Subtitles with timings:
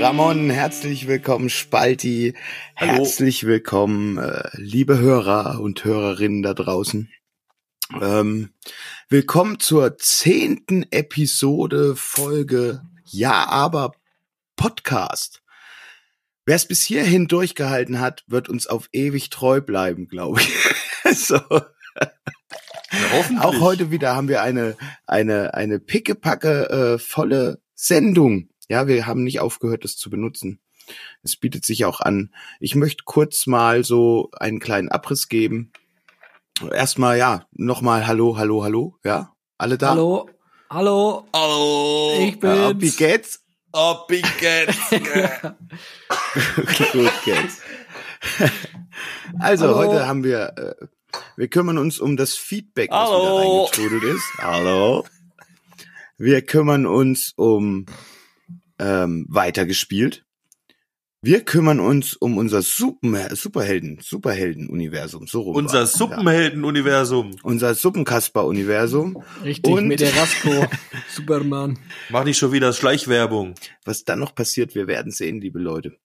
[0.00, 2.34] Ramon, herzlich willkommen, Spalti,
[2.76, 2.92] Hallo.
[2.92, 7.10] herzlich willkommen, äh, liebe Hörer und Hörerinnen da draußen.
[8.00, 8.50] Ähm,
[9.08, 13.90] willkommen zur zehnten Episode Folge Ja, aber
[14.54, 15.42] Podcast.
[16.46, 21.16] Wer es bis hierhin durchgehalten hat, wird uns auf ewig treu bleiben, glaube ich.
[21.26, 21.40] so.
[21.48, 23.44] Ja, hoffentlich.
[23.44, 24.76] Auch heute wieder haben wir eine,
[25.08, 28.48] eine, eine pickepacke äh, volle Sendung.
[28.68, 30.60] Ja, wir haben nicht aufgehört, das zu benutzen.
[31.22, 32.32] Es bietet sich auch an.
[32.60, 35.72] Ich möchte kurz mal so einen kleinen Abriss geben.
[36.72, 39.90] Erstmal, ja, nochmal Hallo, Hallo, Hallo, ja, alle da?
[39.90, 40.28] Hallo,
[40.70, 42.16] hallo, Hallo.
[42.20, 42.82] ich Ja, bin's.
[42.82, 43.44] wie geht's?
[43.72, 44.76] Ab in geht's.
[46.92, 47.60] Gut geht's.
[49.38, 49.76] Also, Hallo.
[49.76, 50.86] heute haben wir, äh,
[51.36, 53.22] wir kümmern uns um das Feedback, was Hallo.
[53.22, 54.24] wieder reingetrudelt ist.
[54.38, 55.04] Hallo.
[56.16, 57.86] Wir kümmern uns um
[58.78, 60.24] ähm, weitergespielt.
[61.20, 65.26] Wir kümmern uns um unser Super Superhelden, Superhelden-Universum.
[65.26, 65.84] So rum Unser.
[65.86, 67.34] Suppenhelden-Universum.
[67.42, 69.20] Unser Suppenkasper-Universum.
[69.42, 70.66] Richtig, Und- mit der Rasko.
[71.10, 71.78] Superman.
[72.08, 73.54] Mach nicht schon wieder Schleichwerbung.
[73.84, 75.96] Was dann noch passiert, wir werden sehen, liebe Leute.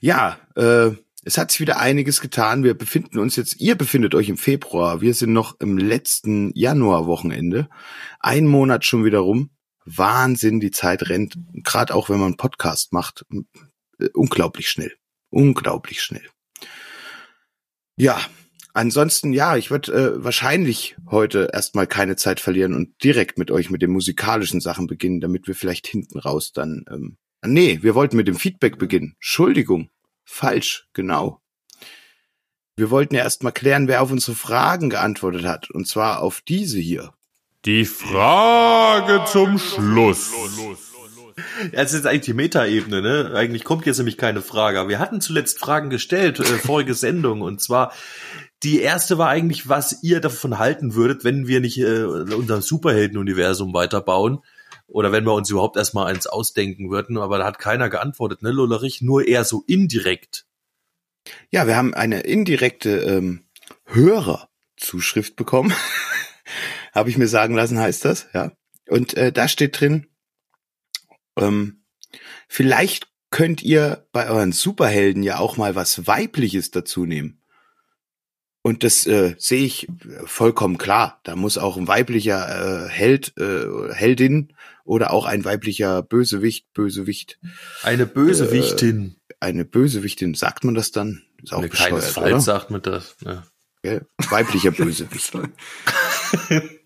[0.00, 0.92] Ja, äh,
[1.24, 2.64] es hat sich wieder einiges getan.
[2.64, 5.02] Wir befinden uns jetzt, ihr befindet euch im Februar.
[5.02, 7.68] Wir sind noch im letzten Januarwochenende.
[8.20, 9.50] Ein Monat schon wieder rum.
[9.96, 11.38] Wahnsinn, die Zeit rennt.
[11.64, 13.24] Gerade auch wenn man einen Podcast macht.
[13.98, 14.92] Äh, unglaublich schnell.
[15.30, 16.28] Unglaublich schnell.
[17.96, 18.20] Ja,
[18.74, 23.70] ansonsten, ja, ich würde äh, wahrscheinlich heute erstmal keine Zeit verlieren und direkt mit euch
[23.70, 26.84] mit den musikalischen Sachen beginnen, damit wir vielleicht hinten raus dann.
[26.90, 29.14] Ähm, nee, wir wollten mit dem Feedback beginnen.
[29.16, 29.90] Entschuldigung.
[30.24, 31.40] Falsch, genau.
[32.76, 35.68] Wir wollten ja erstmal klären, wer auf unsere Fragen geantwortet hat.
[35.70, 37.12] Und zwar auf diese hier.
[37.64, 40.32] Die Frage zum Schluss.
[41.72, 43.32] Ja, Das ist jetzt eigentlich die Metaebene, ne?
[43.34, 44.78] Eigentlich kommt jetzt nämlich keine Frage.
[44.78, 47.40] Aber wir hatten zuletzt Fragen gestellt, äh, vorige Sendung.
[47.40, 47.92] Und zwar,
[48.62, 53.74] die erste war eigentlich, was ihr davon halten würdet, wenn wir nicht äh, unser Superhelden-Universum
[53.74, 54.38] weiterbauen.
[54.86, 57.18] Oder wenn wir uns überhaupt erstmal eins ausdenken würden.
[57.18, 59.02] Aber da hat keiner geantwortet, ne, Lullerich?
[59.02, 60.46] Nur eher so indirekt.
[61.50, 63.42] Ja, wir haben eine indirekte ähm,
[63.84, 65.74] Hörerzuschrift bekommen.
[66.98, 68.52] Habe ich mir sagen lassen, heißt das, ja.
[68.88, 70.06] Und äh, da steht drin,
[71.36, 71.84] ähm,
[72.48, 77.42] vielleicht könnt ihr bei euren Superhelden ja auch mal was Weibliches dazu nehmen.
[78.62, 79.86] Und das äh, sehe ich
[80.24, 81.20] vollkommen klar.
[81.24, 84.54] Da muss auch ein weiblicher äh, Held, äh, Heldin
[84.84, 87.38] oder auch ein weiblicher Bösewicht, Bösewicht,
[87.82, 89.16] Eine Bösewichtin.
[89.40, 91.22] eine Bösewichtin, sagt man das dann?
[91.42, 92.40] Ist auch Ne, bescheuert, keinesfalls oder?
[92.40, 93.16] sagt man das.
[93.22, 93.44] Ne.
[93.82, 94.06] Gell?
[94.30, 95.32] Weiblicher Bösewicht.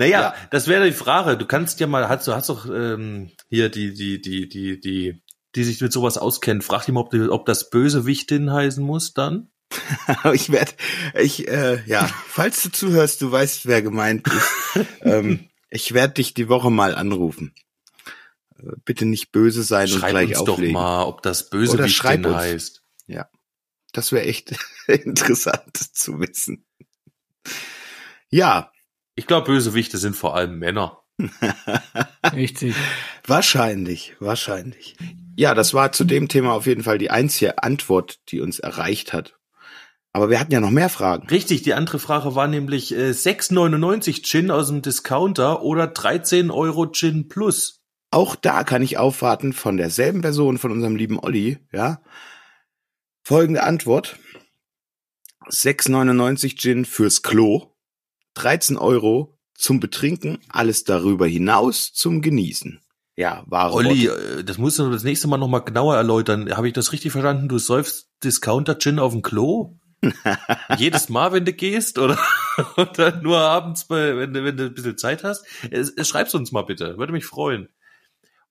[0.00, 0.34] Naja, Ja.
[0.50, 1.36] das wäre die Frage.
[1.36, 5.22] Du kannst ja mal, hast du hast doch ähm, hier die, die, die, die, die,
[5.54, 6.62] die sich mit sowas auskennen.
[6.62, 9.50] Frag die mal, ob, ob das Bösewichtin heißen muss dann.
[10.32, 10.72] Ich werde,
[11.14, 14.86] ich, äh, ja, falls du zuhörst, du weißt, wer gemeint ist.
[15.02, 17.54] ähm, ich werde dich die Woche mal anrufen.
[18.58, 20.74] Äh, Bitte nicht böse sein und Schreib gleich uns auflegen.
[20.74, 22.82] doch mal, ob das Bösewichtin heißt.
[23.92, 24.54] Das wäre echt
[24.86, 26.64] interessant zu wissen.
[28.28, 28.70] Ja,
[29.14, 31.02] Ich glaube, Bösewichte sind vor allem Männer.
[32.32, 32.74] Richtig.
[33.26, 34.96] wahrscheinlich, wahrscheinlich.
[35.36, 39.12] Ja, das war zu dem Thema auf jeden Fall die einzige Antwort, die uns erreicht
[39.12, 39.38] hat.
[40.12, 41.28] Aber wir hatten ja noch mehr Fragen.
[41.28, 46.90] Richtig, die andere Frage war nämlich äh, 6,99 Gin aus dem Discounter oder 13 Euro
[46.90, 47.80] Gin plus.
[48.10, 52.02] Auch da kann ich aufwarten von derselben Person, von unserem lieben Olli, ja.
[53.22, 54.18] Folgende Antwort.
[55.48, 57.76] 6,99 Gin fürs Klo,
[58.42, 62.80] 13 Euro zum Betrinken, alles darüber hinaus zum Genießen.
[63.16, 64.38] Ja, wahre Olli, Worte.
[64.38, 66.50] äh, das musst du das nächste Mal nochmal genauer erläutern.
[66.56, 67.48] Habe ich das richtig verstanden?
[67.48, 69.76] Du säufst Discounter-Gin auf dem Klo?
[70.78, 71.98] Jedes Mal, wenn du gehst?
[71.98, 72.18] Oder,
[72.78, 75.44] oder nur abends, wenn, du, wenn du ein bisschen Zeit hast?
[75.70, 76.96] Es, es, schreib's uns mal bitte.
[76.96, 77.68] Würde mich freuen.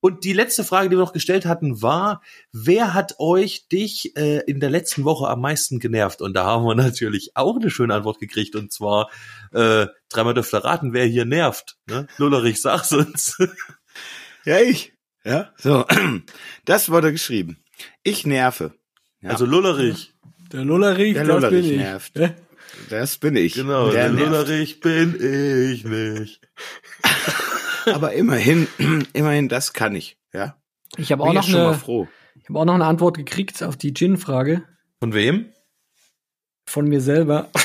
[0.02, 4.40] Und die letzte Frage, die wir noch gestellt hatten, war, wer hat euch, dich äh,
[4.48, 6.22] in der letzten Woche am meisten genervt?
[6.22, 8.56] Und da haben wir natürlich auch eine schöne Antwort gekriegt.
[8.56, 9.10] Und zwar,
[9.52, 11.78] äh, dreimal dürft ihr raten, wer hier nervt.
[11.88, 12.08] Ne?
[12.18, 13.38] Lullerich, sag's uns.
[14.46, 14.94] Ja, ich.
[15.26, 15.86] Ja, so.
[16.66, 17.58] Das wurde geschrieben.
[18.04, 18.74] Ich nerve.
[19.22, 19.32] Ja.
[19.32, 20.14] Also Lullerich.
[20.54, 21.78] Der Lullerich, Der das Lullerich bin ich.
[21.78, 22.12] nervt.
[22.18, 22.30] Hä?
[22.90, 23.54] Das bin ich.
[23.56, 24.26] Genau, Der der.
[24.26, 26.42] Lullerich bin ich nicht.
[27.96, 28.68] Aber immerhin,
[29.14, 30.18] immerhin, das kann ich.
[30.34, 30.56] Ja.
[30.98, 32.08] Ich habe Bin auch noch schon mal eine, froh.
[32.36, 34.64] ich habe auch noch eine Antwort gekriegt auf die Gin-Frage
[35.00, 35.48] Von wem?
[36.66, 37.50] von mir selber.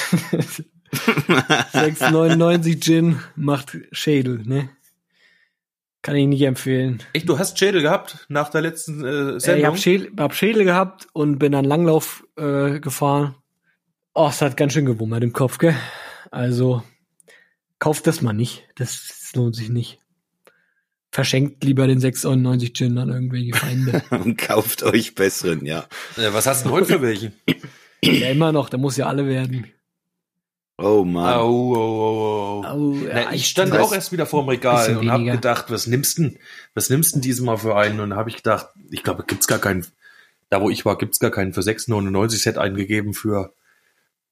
[0.95, 4.71] 6,99 Gin macht Schädel, ne?
[6.03, 7.03] Kann ich nicht empfehlen.
[7.15, 9.67] Echt, du hast Schädel gehabt nach der letzten äh, Äh, ich Sendung?
[9.67, 13.35] habe Schädel, hab Schädel gehabt und bin dann Langlauf äh, gefahren.
[14.15, 15.75] Oh, es hat ganz schön gewummert im Kopf, gell?
[16.31, 16.83] Also,
[17.79, 18.65] kauft das mal nicht.
[18.77, 19.99] Das, das lohnt sich nicht.
[21.15, 24.03] Verschenkt lieber den 6,99 Gin an irgendwelche Feinde.
[24.11, 25.87] Und kauft euch besseren, ja.
[26.17, 27.33] äh, was hast du denn heute für welchen?
[28.03, 29.69] ja, immer noch, da muss ja alle werden.
[30.77, 31.35] Oh Mann.
[31.35, 32.65] Au, au, au.
[32.65, 36.19] Au, Na, ich stand auch erst wieder vorm Regal Bisschen und habe gedacht, was nimmst
[36.19, 36.37] denn,
[36.75, 38.01] was nimmst denn diesmal für einen?
[38.01, 39.87] Und habe ich gedacht, ich glaube, gibt's gar keinen,
[40.51, 43.55] da wo ich war, gibt's gar keinen für 6,99 Set eingegeben für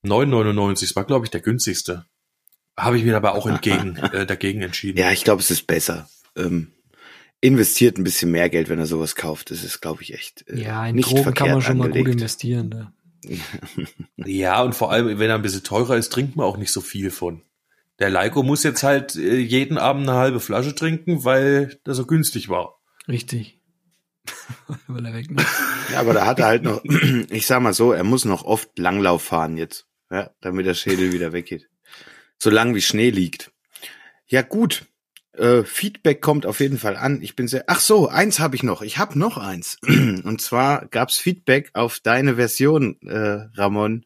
[0.04, 0.80] 9,99.
[0.80, 2.06] Das war, glaube ich, der günstigste.
[2.76, 4.98] Habe ich mir aber auch entgegen, äh, dagegen entschieden.
[4.98, 6.08] Ja, ich glaube, es ist besser.
[6.36, 6.72] Ähm,
[7.40, 9.50] investiert ein bisschen mehr Geld, wenn er sowas kauft.
[9.50, 11.84] Das ist, glaube ich, echt äh, Ja, in nicht Drogen verkehrt kann man schon mal
[11.86, 12.06] angelegt.
[12.06, 12.70] gut investieren.
[12.70, 12.92] Da.
[14.16, 16.80] Ja, und vor allem, wenn er ein bisschen teurer ist, trinkt man auch nicht so
[16.80, 17.42] viel von.
[17.98, 22.06] Der Leiko muss jetzt halt äh, jeden Abend eine halbe Flasche trinken, weil das so
[22.06, 22.80] günstig war.
[23.08, 23.60] Richtig.
[24.86, 25.44] Will er weg, ne?
[25.92, 26.82] Ja, aber da hat er halt noch,
[27.30, 31.12] ich sag mal so, er muss noch oft Langlauf fahren jetzt, ja, damit der Schädel
[31.12, 31.68] wieder weggeht.
[32.38, 33.52] Solange wie Schnee liegt.
[34.26, 34.86] Ja, gut.
[35.32, 37.22] Äh, Feedback kommt auf jeden Fall an.
[37.22, 37.64] Ich bin sehr.
[37.66, 38.82] Ach so, eins habe ich noch.
[38.82, 39.78] Ich habe noch eins.
[39.86, 44.04] Und zwar gab's Feedback auf deine Version, äh, Ramon,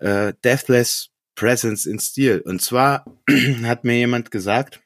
[0.00, 2.40] äh, Deathless Presence in Steel.
[2.40, 3.04] Und zwar
[3.64, 4.80] hat mir jemand gesagt,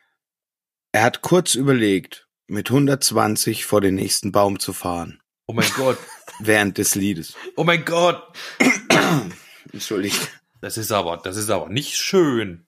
[0.92, 5.98] er hat kurz überlegt, mit 120 vor den nächsten Baum zu fahren Oh mein Gott.
[6.40, 7.34] während des Liedes.
[7.56, 8.22] Oh mein Gott.
[9.72, 10.30] Entschuldigt.
[10.60, 12.66] Das ist aber, das ist aber nicht schön.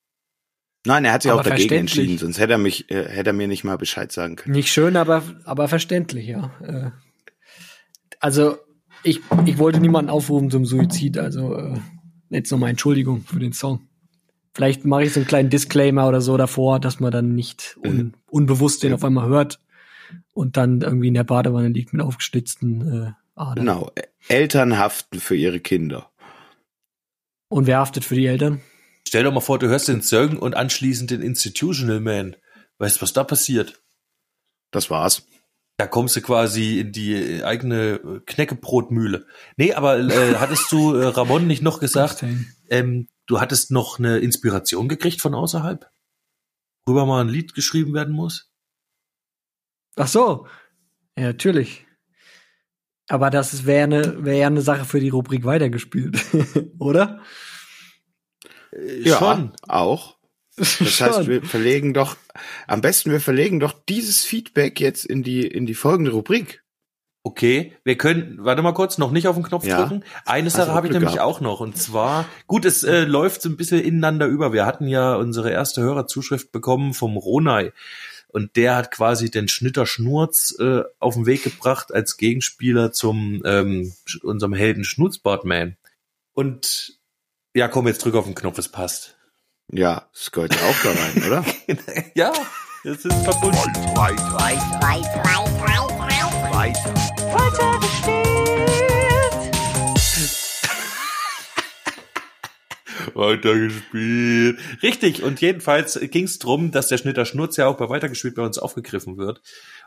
[0.87, 3.33] Nein, er hat sich Aber auch dagegen entschieden, sonst hätte er mich, äh, hätte er
[3.33, 4.55] mir nicht mal Bescheid sagen können.
[4.55, 6.51] Nicht schön, aber, aber verständlich, ja.
[6.63, 6.91] Äh,
[8.21, 8.57] Also,
[9.03, 11.79] ich, ich wollte niemanden aufrufen zum Suizid, also äh,
[12.31, 13.89] jetzt nochmal Entschuldigung für den Song.
[14.55, 18.17] Vielleicht mache ich so einen kleinen Disclaimer oder so davor, dass man dann nicht un,
[18.31, 19.61] unbewusst den auf einmal hört
[20.33, 23.67] und dann irgendwie in der Badewanne liegt mit aufgeschlitzten äh, Adern.
[23.67, 23.91] Genau.
[24.29, 26.11] Eltern haften für ihre Kinder.
[27.49, 28.61] Und wer haftet für die Eltern?
[29.07, 32.37] Stell dir mal vor, du hörst den Song und anschließend den Institutional Man.
[32.79, 33.81] Weißt du, was da passiert?
[34.73, 35.27] Das war's.
[35.79, 39.27] Da kommst du quasi in die eigene äh, Knäckebrotmühle.
[39.57, 42.25] Nee, aber äh, hattest du, äh, Ramon, nicht noch gesagt,
[42.69, 45.89] ähm, du hattest noch eine Inspiration gekriegt von außerhalb?
[46.85, 48.51] Worüber mal ein Lied geschrieben werden muss?
[49.97, 50.49] Ach so.
[51.17, 51.87] Ja, natürlich.
[53.09, 56.21] Aber das wäre eine, wäre ja eine Sache für die Rubrik weitergespielt,
[56.81, 57.21] oder?
[58.77, 59.53] Äh, Ja, Schon.
[59.67, 60.17] auch.
[60.57, 62.17] Das heißt, wir verlegen doch,
[62.67, 66.63] am besten wir verlegen doch dieses Feedback jetzt in die, in die folgende Rubrik.
[67.23, 69.81] Okay, wir können, warte mal kurz, noch nicht auf den Knopf Ja.
[69.83, 70.05] drücken.
[70.25, 71.29] Eine Sache habe ich Glück nämlich gehabt.
[71.29, 71.59] auch noch.
[71.61, 74.53] Und zwar, gut, es äh, läuft so ein bisschen ineinander über.
[74.53, 77.73] Wir hatten ja unsere erste Hörerzuschrift bekommen vom Ronay.
[78.29, 83.43] Und der hat quasi den Schnitter Schnurz äh, auf den Weg gebracht als Gegenspieler zum
[83.45, 83.93] ähm,
[84.23, 85.77] unserem Helden Schnutzbartman.
[86.33, 86.96] Und
[87.57, 89.17] ja, komm, jetzt drück auf den Knopf, es passt.
[89.73, 91.45] Ja, das gehört ja auch da rein, oder?
[92.15, 92.33] ja,
[92.85, 93.73] das ist verbunden.
[103.27, 104.59] Weitergespielt.
[104.83, 108.43] Richtig, und jedenfalls ging es darum, dass der Schnitter Schnurz ja auch bei Weitergespielt bei
[108.43, 109.43] uns aufgegriffen wird.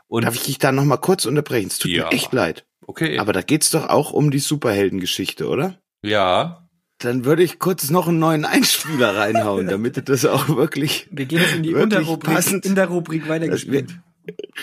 [0.08, 1.68] Und Darf ich dich da noch mal kurz unterbrechen?
[1.68, 2.06] Es tut Ja.
[2.06, 2.66] mir echt leid.
[2.86, 5.80] okay, Aber da geht's doch auch um die Superheldengeschichte, oder?
[6.02, 6.66] ja,
[7.00, 11.40] Dann würde ich kurz noch einen neuen Einspieler reinhauen, damit das auch wirklich Wir gehen
[11.42, 12.66] jetzt in die Wirklich Unterrubrik, passend.
[12.66, 13.98] in der Rubrik weitergespielt.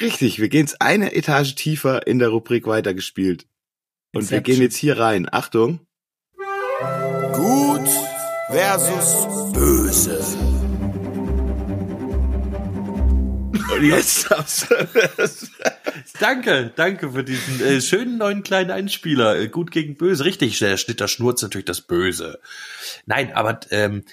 [0.00, 3.46] Richtig, wir gehen jetzt eine Etage tiefer in der Rubrik weitergespielt.
[4.14, 4.42] Und wir Inception.
[4.54, 5.28] gehen jetzt hier rein.
[5.30, 5.80] Achtung.
[7.32, 7.88] Gut
[8.50, 10.55] versus böse.
[13.73, 14.75] Und jetzt darfst du
[15.16, 15.50] das.
[16.20, 19.38] danke, danke für diesen äh, schönen neuen kleinen Einspieler.
[19.38, 22.40] Äh, gut gegen böse, richtig, der Schnitter Schnurz natürlich das Böse.
[23.06, 24.04] Nein, aber ähm,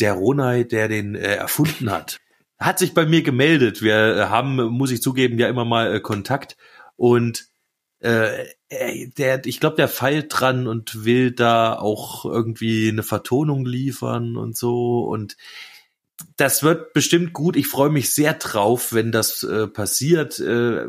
[0.00, 2.18] der Ronay, der den äh, erfunden hat,
[2.58, 3.82] hat sich bei mir gemeldet.
[3.82, 6.56] Wir äh, haben, muss ich zugeben, ja immer mal äh, Kontakt
[6.96, 7.46] und
[8.00, 14.36] äh, der, ich glaube, der feilt dran und will da auch irgendwie eine Vertonung liefern
[14.36, 15.36] und so und
[16.36, 17.56] das wird bestimmt gut.
[17.56, 20.38] Ich freue mich sehr drauf, wenn das äh, passiert.
[20.38, 20.88] Äh,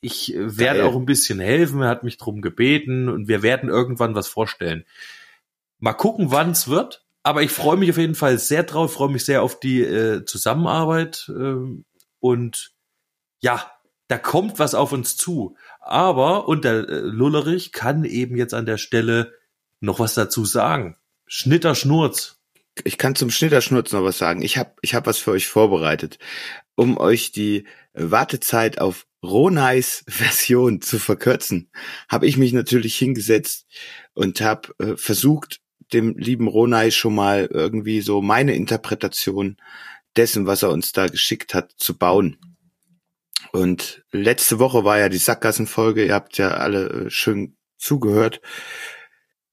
[0.00, 1.82] ich äh, werde auch ein bisschen helfen.
[1.82, 4.84] Er hat mich drum gebeten und wir werden irgendwann was vorstellen.
[5.78, 7.04] Mal gucken, wann es wird.
[7.22, 8.92] Aber ich freue mich auf jeden Fall sehr drauf.
[8.92, 11.84] Freue mich sehr auf die äh, Zusammenarbeit ähm,
[12.20, 12.72] und
[13.40, 13.70] ja,
[14.08, 15.56] da kommt was auf uns zu.
[15.80, 19.32] Aber und der äh, Lullerich kann eben jetzt an der Stelle
[19.80, 20.96] noch was dazu sagen.
[21.26, 22.40] Schnitter Schnurz.
[22.82, 24.42] Ich kann zum Schnitterschnurz noch was sagen.
[24.42, 26.18] Ich habe ich hab was für euch vorbereitet,
[26.74, 31.70] um euch die Wartezeit auf Ronais Version zu verkürzen.
[32.08, 33.66] Habe ich mich natürlich hingesetzt
[34.12, 35.60] und habe äh, versucht,
[35.92, 39.56] dem lieben Ronai schon mal irgendwie so meine Interpretation
[40.16, 42.38] dessen, was er uns da geschickt hat, zu bauen.
[43.52, 48.40] Und letzte Woche war ja die Sackgassenfolge, ihr habt ja alle äh, schön zugehört.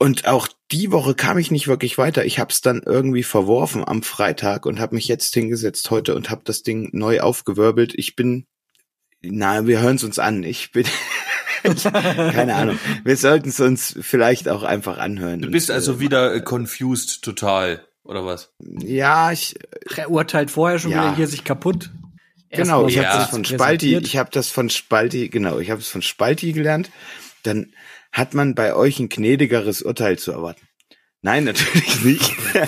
[0.02, 2.26] Und auch die Woche kam ich nicht wirklich weiter.
[2.26, 6.32] Ich habe es dann irgendwie verworfen am Freitag und habe mich jetzt hingesetzt heute und
[6.32, 7.94] habe das Ding neu aufgewirbelt.
[7.96, 8.48] Ich bin,
[9.22, 10.42] na, wir hören es uns an.
[10.42, 10.88] Ich bin,
[11.94, 12.80] keine Ahnung.
[13.04, 15.40] Wir sollten es uns vielleicht auch einfach anhören.
[15.40, 18.52] Du bist und, also äh, wieder äh, confused total, oder was?
[18.58, 19.54] Ja, ich,
[19.92, 21.04] Ach, Er urteilt vorher schon Ja.
[21.04, 21.92] wieder hier sich kaputt.
[22.50, 23.46] Genau, ich Erstmal habe ja, das von.
[23.46, 26.90] Spalti, ich habe das von Spalti, genau, ich habe es von Spalti gelernt.
[27.44, 27.72] Dann
[28.12, 30.68] hat man bei euch ein gnädigeres Urteil zu erwarten.
[31.22, 32.36] Nein, natürlich nicht.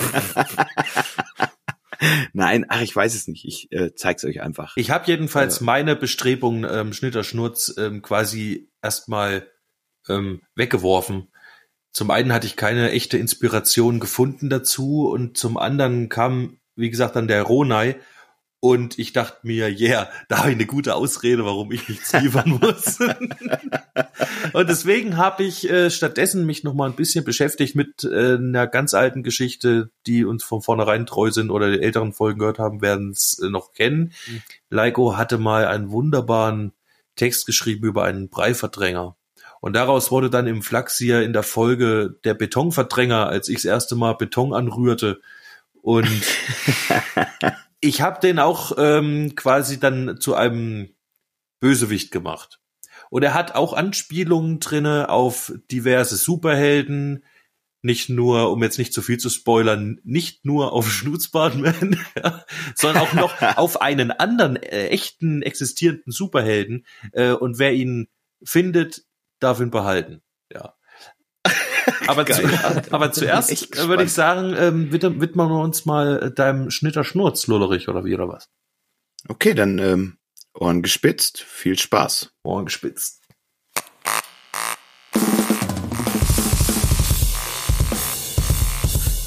[2.34, 3.46] Nein, ach, ich weiß es nicht.
[3.46, 4.74] Ich äh, zeig's euch einfach.
[4.76, 9.48] Ich habe jedenfalls meine Bestrebungen, ähm, Schnitterschnurz ähm, quasi erstmal
[10.10, 11.30] ähm, weggeworfen.
[11.92, 17.16] Zum einen hatte ich keine echte Inspiration gefunden dazu und zum anderen kam, wie gesagt,
[17.16, 17.96] dann der Ronai
[18.64, 22.50] und ich dachte mir, yeah, da habe ich eine gute Ausrede, warum ich mich ziefern
[22.62, 22.98] muss.
[24.54, 28.68] und deswegen habe ich äh, stattdessen mich noch mal ein bisschen beschäftigt mit äh, einer
[28.68, 32.82] ganz alten Geschichte, die uns von vornherein treu sind oder die älteren Folgen gehört haben,
[32.82, 34.14] werden es äh, noch kennen.
[34.70, 36.72] Leiko hatte mal einen wunderbaren
[37.18, 39.18] Text geschrieben über einen Breiverdränger.
[39.60, 43.66] Und daraus wurde dann im Flachs hier in der Folge der Betonverdränger, als ich das
[43.66, 45.20] erste Mal Beton anrührte.
[45.82, 46.08] Und
[47.84, 50.96] ich habe den auch ähm, quasi dann zu einem
[51.60, 52.62] Bösewicht gemacht.
[53.10, 57.26] Und er hat auch Anspielungen drinne auf diverse Superhelden,
[57.82, 63.04] nicht nur, um jetzt nicht zu viel zu spoilern, nicht nur auf Schnutzbartman, ja, sondern
[63.04, 66.86] auch noch auf einen anderen äh, echten existierenden Superhelden.
[67.12, 68.08] Äh, und wer ihn
[68.44, 69.04] findet,
[69.40, 70.22] darf ihn behalten.
[70.50, 70.76] Ja.
[72.08, 72.42] Aber, zu,
[72.92, 77.48] aber zuerst äh, würde ich sagen, ähm, widm- widmen wir uns mal äh, deinem Schnitter-Schnurz,
[77.48, 78.50] Lullerich, oder wie, oder was?
[79.28, 80.18] Okay, dann ähm,
[80.54, 81.40] Ohren gespitzt.
[81.42, 82.32] Viel Spaß.
[82.44, 83.22] Ohren gespitzt.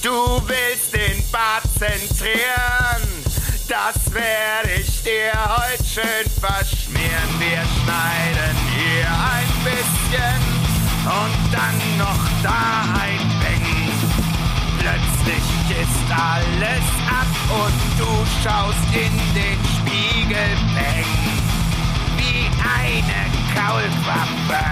[0.02, 3.02] Du willst den Bart zentrieren,
[3.68, 7.30] das werde ich dir heute schön verschmieren.
[7.40, 10.45] Wir schneiden hier ein bisschen
[11.06, 13.66] und dann noch da ein Bang.
[14.78, 17.32] Plötzlich ist alles ab
[17.62, 18.10] und du
[18.42, 21.06] schaust in den Spiegel bang.
[22.16, 22.50] Wie
[22.82, 23.20] eine
[23.54, 24.64] Kaulquappe.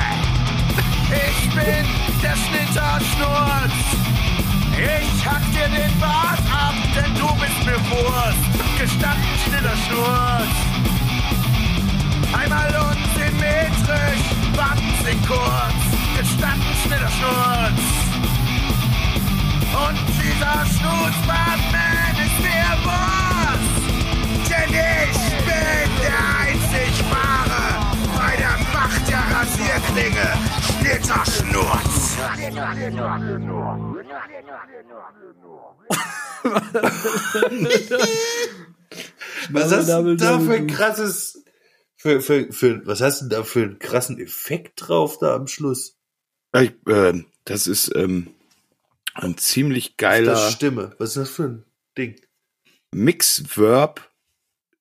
[1.14, 1.86] Ich bin
[2.22, 3.74] der Schnitterschnurz.
[4.76, 8.78] Ich hack dir den Bart ab, denn du bist mir Wurst.
[8.78, 10.54] Gestanden stiller Schnurz.
[12.32, 14.24] Einmal unsymmetrisch,
[15.04, 16.03] Sie kurz.
[16.16, 17.82] Gestanden stiller Schnurz.
[19.74, 23.74] Und dieser Schnutzbartman ist mir Wurst.
[24.48, 27.64] Denn ich bin der einzig wahre
[28.16, 30.28] bei der Macht der Rasierklinge.
[30.78, 31.94] Schnitterschnurz.
[39.50, 41.44] Was hast du da für ein krasses,
[41.96, 45.98] für, für, für, was hast du da für einen krassen Effekt drauf da am Schluss?
[46.54, 48.28] Ich, äh, das ist ähm,
[49.14, 50.94] ein ziemlich geiler Das Stimme.
[50.98, 51.64] Was ist das für ein
[51.98, 52.20] Ding?
[52.92, 54.08] Mix-Verb,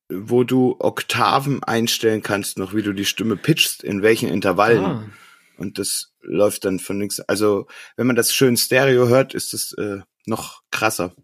[0.09, 4.85] wo du Oktaven einstellen kannst, noch wie du die Stimme pitchst, in welchen Intervallen.
[4.85, 5.09] Ah.
[5.57, 7.19] Und das läuft dann von links.
[7.19, 11.15] Also, wenn man das schön Stereo hört, ist es äh, noch krasser.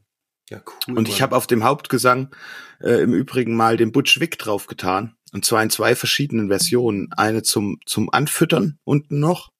[0.50, 0.98] Ja, cool.
[0.98, 2.36] Und ich habe auf dem Hauptgesang
[2.82, 5.16] äh, im Übrigen mal den Butch Wick draufgetan.
[5.32, 7.14] Und zwar in zwei verschiedenen Versionen.
[7.14, 9.52] Eine zum, zum Anfüttern unten noch.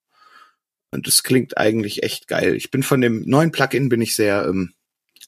[0.92, 2.56] Und das klingt eigentlich echt geil.
[2.56, 4.74] Ich bin von dem neuen Plugin bin ich sehr ähm,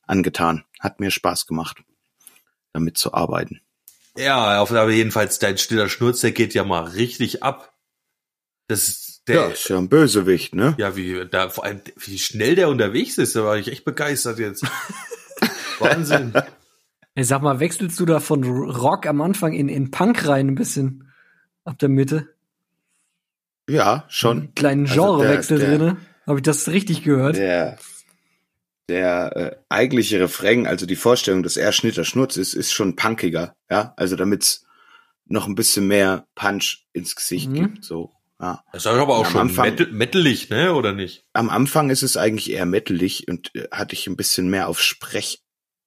[0.08, 0.64] angetan.
[0.80, 1.78] Hat mir Spaß gemacht,
[2.74, 3.62] damit zu arbeiten.
[4.18, 7.74] Ja, auf, aber jedenfalls dein stiller Schnurz, der geht ja mal richtig ab.
[8.68, 10.76] Das ist der, Ja, ist ja ein Bösewicht, ne?
[10.78, 14.40] ja, wie, da, vor allem, wie schnell der unterwegs ist, da war ich echt begeistert
[14.40, 14.66] jetzt.
[15.80, 16.34] Wahnsinn.
[17.14, 20.56] Ey, sag mal, wechselst du da von Rock am Anfang in, in Punk rein ein
[20.56, 21.12] bisschen?
[21.64, 22.34] Ab der Mitte?
[23.72, 24.54] Ja, schon.
[24.56, 25.98] Kleinen Also Genrewechsel der- drinne.
[26.28, 27.38] Habe ich das richtig gehört?
[27.38, 27.78] Der,
[28.90, 33.56] der äh, eigentliche Refrain, also die Vorstellung, dass er Schnitter Schnurz ist, ist schon punkiger,
[33.70, 33.94] ja.
[33.98, 34.66] Also damit's
[35.26, 37.54] noch ein bisschen mehr Punch ins Gesicht Mhm.
[37.56, 37.84] gibt.
[37.86, 38.64] So, ja.
[38.74, 41.24] Das ist aber auch Am schon Anfang- metal, metalig, ne, oder nicht?
[41.34, 44.82] Am Anfang ist es eigentlich eher metalig und äh, hatte ich ein bisschen mehr auf
[44.82, 45.42] Sprech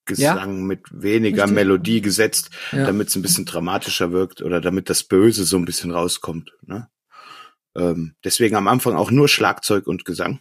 [0.06, 1.54] Gesang mit weniger Richtig.
[1.54, 2.84] Melodie gesetzt, Ja.
[2.84, 6.50] damit es ein bisschen dramatischer wirkt oder damit das Böse so ein bisschen rauskommt.
[6.66, 6.88] Ne?
[7.76, 10.40] Ähm, deswegen am Anfang auch nur Schlagzeug und Gesang.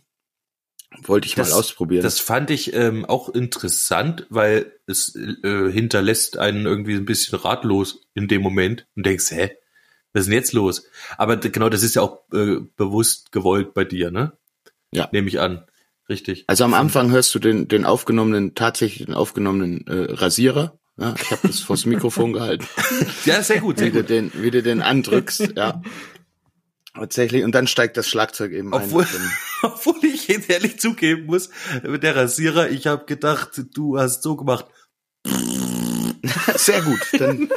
[1.04, 2.04] Wollte ich Das- mal ausprobieren.
[2.04, 8.02] Das fand ich ähm, auch interessant, weil es äh, hinterlässt einen irgendwie ein bisschen ratlos
[8.14, 9.52] in dem Moment und denkst, hä,
[10.14, 10.86] was ist denn jetzt los?
[11.18, 14.34] Aber genau, das ist ja auch äh, bewusst gewollt bei dir, ne?
[14.92, 15.10] Ja.
[15.12, 15.66] Nehme ich an.
[16.10, 16.44] Richtig.
[16.48, 20.78] also am Anfang hörst du den, den aufgenommenen, tatsächlich den aufgenommenen äh, Rasierer.
[20.98, 22.68] Ja, ich habe das vors Mikrofon gehalten.
[23.26, 24.10] Ja, sehr gut, sehr wie, du gut.
[24.10, 25.82] den, wie du den andrückst, ja.
[26.94, 27.44] Tatsächlich.
[27.44, 29.32] Und dann steigt das Schlagzeug eben Obwohl- ein.
[29.64, 31.50] Obwohl ich jetzt ehrlich zugeben muss,
[31.84, 34.66] mit der Rasierer, ich habe gedacht, du hast so gemacht.
[36.56, 37.00] Sehr gut.
[37.18, 37.50] Dann,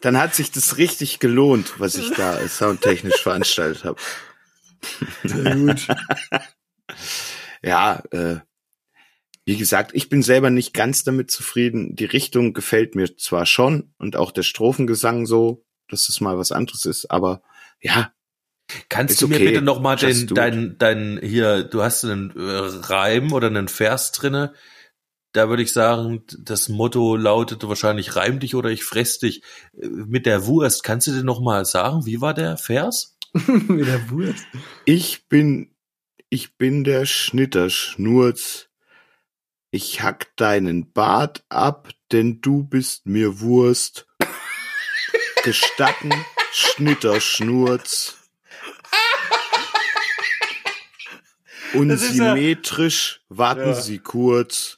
[0.00, 4.00] dann hat sich das richtig gelohnt, was ich da soundtechnisch veranstaltet habe.
[5.24, 5.86] Sehr gut.
[7.62, 8.36] Ja, äh,
[9.44, 11.96] wie gesagt, ich bin selber nicht ganz damit zufrieden.
[11.96, 16.52] Die Richtung gefällt mir zwar schon und auch der Strophengesang so, dass es mal was
[16.52, 17.42] anderes ist, aber
[17.80, 18.12] ja,
[18.88, 19.48] Kannst Ist du mir okay.
[19.48, 22.42] bitte noch mal Just den, dein, dein, hier, du hast einen äh,
[22.86, 24.52] Reim oder einen Vers drinne.
[25.32, 29.42] Da würde ich sagen, das Motto lautet wahrscheinlich reim dich oder ich fress dich
[29.74, 30.84] Äh, mit der Wurst.
[30.84, 33.16] Kannst du dir noch mal sagen, wie war der Vers?
[33.68, 34.46] Mit der Wurst.
[34.86, 35.74] ich bin,
[36.30, 38.68] ich bin der Schnitterschnurz.
[39.70, 44.06] Ich hack deinen Bart ab, denn du bist mir Wurst.
[45.44, 46.10] Gestatten,
[46.52, 48.17] Schnitterschnurz.
[51.74, 54.76] Unsymmetrisch, warten Sie kurz.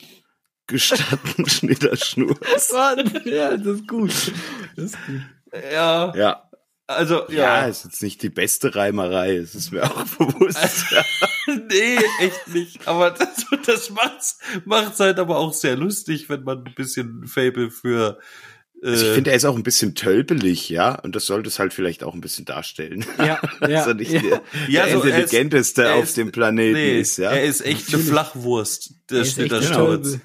[0.67, 2.71] Gestatten, Schnitterschnurz.
[3.25, 4.13] ja, das ist gut.
[4.77, 5.21] Das ist gut.
[5.73, 6.49] Ja, Ja.
[6.87, 7.67] also Ja, ja.
[7.67, 10.87] ist jetzt nicht die beste Reimerei, es ist mir auch bewusst.
[11.69, 12.87] nee, echt nicht.
[12.87, 17.71] Aber das, das macht's, macht's halt aber auch sehr lustig, wenn man ein bisschen Fable
[17.73, 18.21] für
[18.83, 21.75] Also ich finde, er ist auch ein bisschen tölpelig, ja, und das sollte es halt
[21.75, 23.05] vielleicht auch ein bisschen darstellen.
[23.19, 24.21] Ja, ja, dass er nicht ja.
[24.23, 27.31] der, Ja, der so, ist- intelligenteste er auf ist- dem Planeten nee, ist, ja.
[27.31, 28.03] er ist echt eine.
[28.03, 28.95] Flachwurst.
[29.11, 29.61] Der Er ist steht da.
[29.63, 30.21] Stolpe.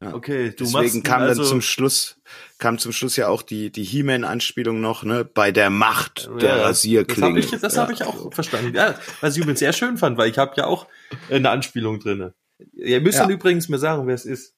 [0.00, 0.14] Ja.
[0.14, 2.18] Okay, du Deswegen kam also, dann zum Schluss,
[2.58, 6.62] kam zum Schluss ja auch die, die He-Man-Anspielung noch, ne, bei der Macht der Ja,
[6.62, 7.40] Rasierklinge.
[7.40, 7.82] Das habe ich, das ja.
[7.82, 8.74] hab ich auch verstanden.
[8.76, 10.86] Ja, was ich übrigens sehr schön fand, weil ich habe ja auch
[11.30, 12.32] eine Anspielung drinne.
[12.74, 13.24] Ihr müsst Ja.
[13.24, 14.54] dann übrigens mir sagen, wer es ist.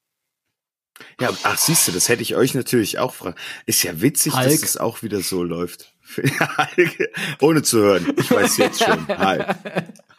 [1.21, 3.37] Ja, ach, siehst du, das hätte ich euch natürlich auch fragen.
[3.67, 4.63] Ist ja witzig, dass Hulk.
[4.63, 5.95] es auch wieder so läuft.
[7.41, 8.13] Ohne zu hören.
[8.17, 9.07] Ich weiß jetzt schon.
[9.09, 9.57] Hulk.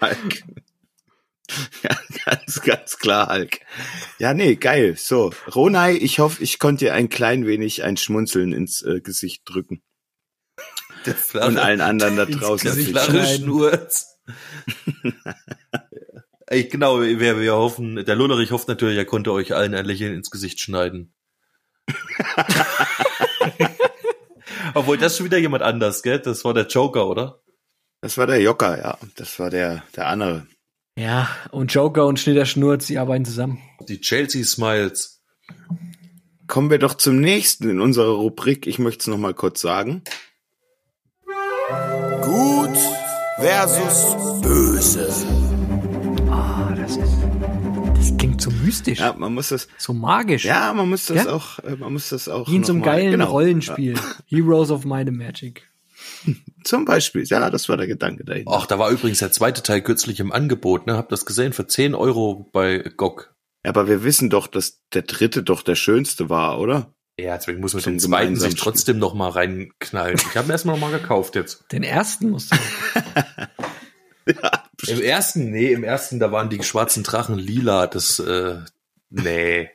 [0.02, 0.44] Hulk.
[1.84, 3.60] Ja, ganz, ganz klar, Hulk.
[4.20, 4.96] Ja, nee, geil.
[4.98, 9.41] So, Ronai, ich hoffe, ich konnte dir ein klein wenig ein Schmunzeln ins äh, Gesicht
[9.44, 9.82] drücken.
[11.06, 12.70] Der flache, Und allen anderen da draußen.
[12.70, 13.26] Gesicht flache.
[13.36, 14.17] Schnurz.
[16.51, 20.13] Ey, genau, wir, wir hoffen, der Lullerich hofft natürlich, er konnte euch allen ein Lächeln
[20.13, 21.13] ins Gesicht schneiden.
[24.73, 26.19] Obwohl, das ist schon wieder jemand anders, gell?
[26.19, 27.41] Das war der Joker, oder?
[28.01, 28.97] Das war der Jocker, ja.
[29.15, 30.45] Das war der, der andere.
[30.97, 33.61] Ja, und Joker und Schnitterschnurz, die arbeiten zusammen.
[33.87, 35.23] Die Chelsea Smiles.
[36.47, 38.67] Kommen wir doch zum nächsten in unserer Rubrik.
[38.67, 40.03] Ich möchte es noch mal kurz sagen.
[42.21, 42.77] Gut
[43.39, 45.07] versus böse.
[48.71, 48.99] Mystisch.
[48.99, 50.45] Ja, man muss das, So magisch.
[50.45, 51.34] ja, man muss das Ja?
[51.34, 52.47] auch, äh, man muss das auch.
[52.49, 53.29] Wie in so einem mal- geilen genau.
[53.31, 53.95] Rollenspiel.
[54.27, 55.67] Heroes of Might and Magic.
[56.63, 58.51] Zum Beispiel, ja, das war der Gedanke dahinter.
[58.53, 60.95] Ach, da war übrigens der zweite Teil kürzlich im Angebot, ne?
[60.97, 63.34] Hab das gesehen für 10 Euro bei GOG.
[63.63, 66.93] Aber wir wissen doch, dass der dritte doch der schönste war, oder?
[67.19, 70.15] Ja, deswegen muss man den zweiten sich trotzdem noch mal reinknallen.
[70.17, 71.65] Ich habe ihn erstmal noch mal gekauft jetzt.
[71.71, 72.57] Den ersten musst du.
[74.88, 77.88] Im ersten, nee, im ersten, da waren die schwarzen Drachen lila.
[77.88, 78.60] Das, äh,
[79.10, 79.70] nee.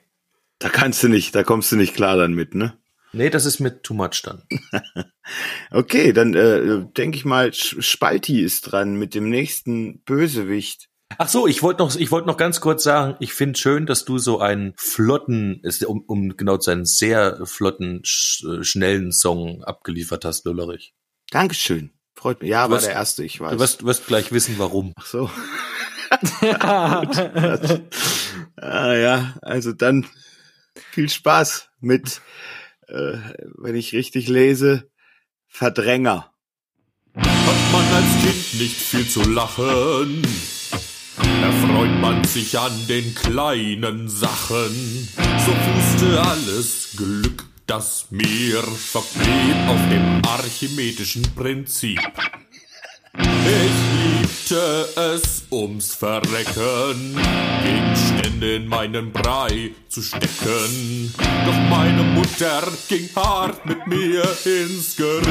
[0.59, 2.77] Da kannst du nicht, da kommst du nicht klar dann mit, ne?
[3.13, 4.43] Nee, das ist mir too much dann.
[5.73, 10.89] Okay, dann äh, denke ich mal, Spalti ist dran mit dem nächsten Bösewicht.
[11.19, 14.05] Ach so, ich wollte noch, ich wollte noch ganz kurz sagen, ich finde schön, dass
[14.05, 19.65] du so einen flotten, ist- um, um genau zu sein, sehr flotten, sch, schnellen Song
[19.65, 20.95] abgeliefert hast, Lullerich.
[21.31, 21.91] Dankeschön.
[22.17, 22.51] Freut mich.
[22.51, 23.53] Ja, Du war wirst- der erste, ich weiß.
[23.53, 24.93] Du wirst, wirst gleich wissen, warum.
[24.97, 25.31] Ach so.
[28.59, 30.07] Ah ja, also dann
[30.93, 32.21] viel Spaß mit,
[32.89, 33.19] äh,
[33.59, 34.89] wenn ich richtig lese,
[35.49, 36.33] Verdränger.
[37.15, 40.23] Hat man als Kind nicht viel zu lachen,
[41.43, 45.09] erfreut man sich an den kleinen Sachen.
[45.45, 52.01] So fußte alles Glück, das mir verblieb auf dem archimedischen Prinzip.
[53.19, 57.19] Ich liebte es ums Verrecken,
[57.65, 61.13] Gegenstände in meinen Brei zu stecken.
[61.19, 65.27] Doch meine Mutter ging hart mit mir ins Gericht.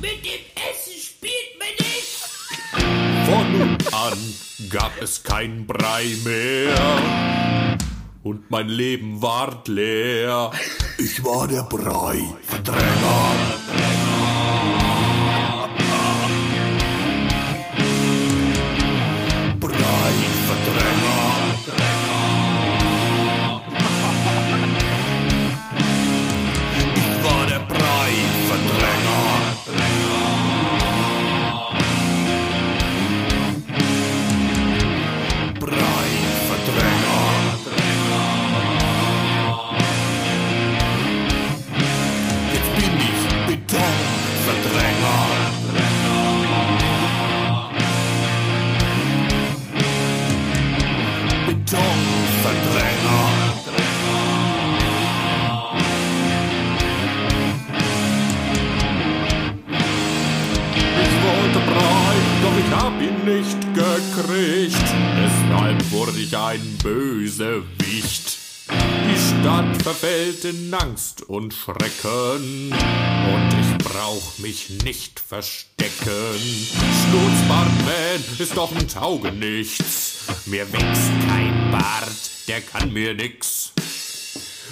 [0.00, 2.16] Mit dem Essen spielt man nicht.
[3.26, 7.51] Von nun an gab es kein Brei mehr.
[8.22, 10.52] Und mein Leben ward leer.
[10.98, 12.82] Ich war der Brei-Verdränger.
[12.82, 14.01] Brei-Verdränger.
[70.44, 72.72] In Angst und Schrecken.
[72.72, 75.68] Und ich brauch mich nicht verstecken.
[76.06, 80.14] Schnurzbartman ist doch ein Taugenichts.
[80.46, 83.72] Mir wächst kein Bart, der kann mir nix.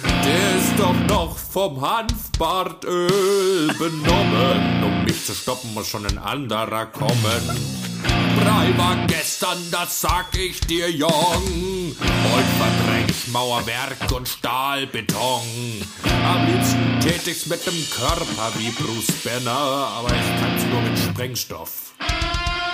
[0.03, 4.83] Der ist doch noch vom Hanfbartöl benommen.
[4.83, 7.81] Um mich zu stoppen, muss schon ein anderer kommen.
[8.37, 11.95] Brei war gestern, das sag ich dir, Jong.
[11.99, 15.41] Heute verdräng ich Mauerwerk und Stahlbeton.
[16.03, 20.99] Am liebsten tät ich's mit dem Körper wie Bruce Banner, aber ich kann's nur mit
[20.99, 21.93] Sprengstoff.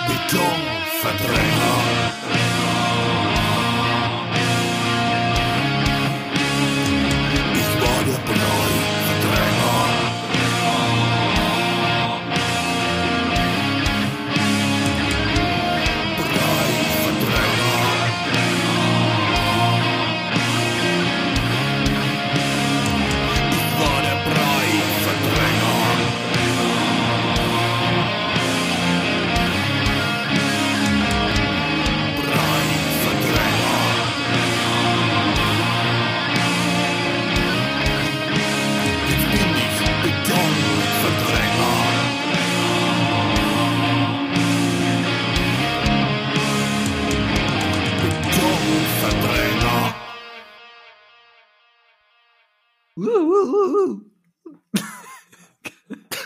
[0.06, 2.57] Betonverdränger.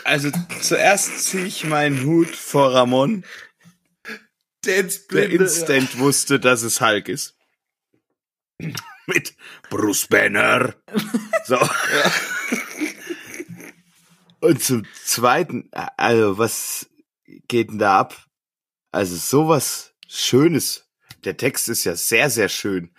[0.05, 0.31] Also
[0.61, 3.23] zuerst ziehe ich meinen Hut vor Ramon,
[4.65, 7.37] der instant wusste, dass es Hulk ist.
[9.07, 9.35] Mit
[9.69, 10.75] Bruce Banner.
[11.45, 11.59] So.
[14.39, 16.89] Und zum Zweiten, also was
[17.47, 18.27] geht denn da ab?
[18.91, 20.89] Also sowas Schönes.
[21.23, 22.93] Der Text ist ja sehr, sehr schön.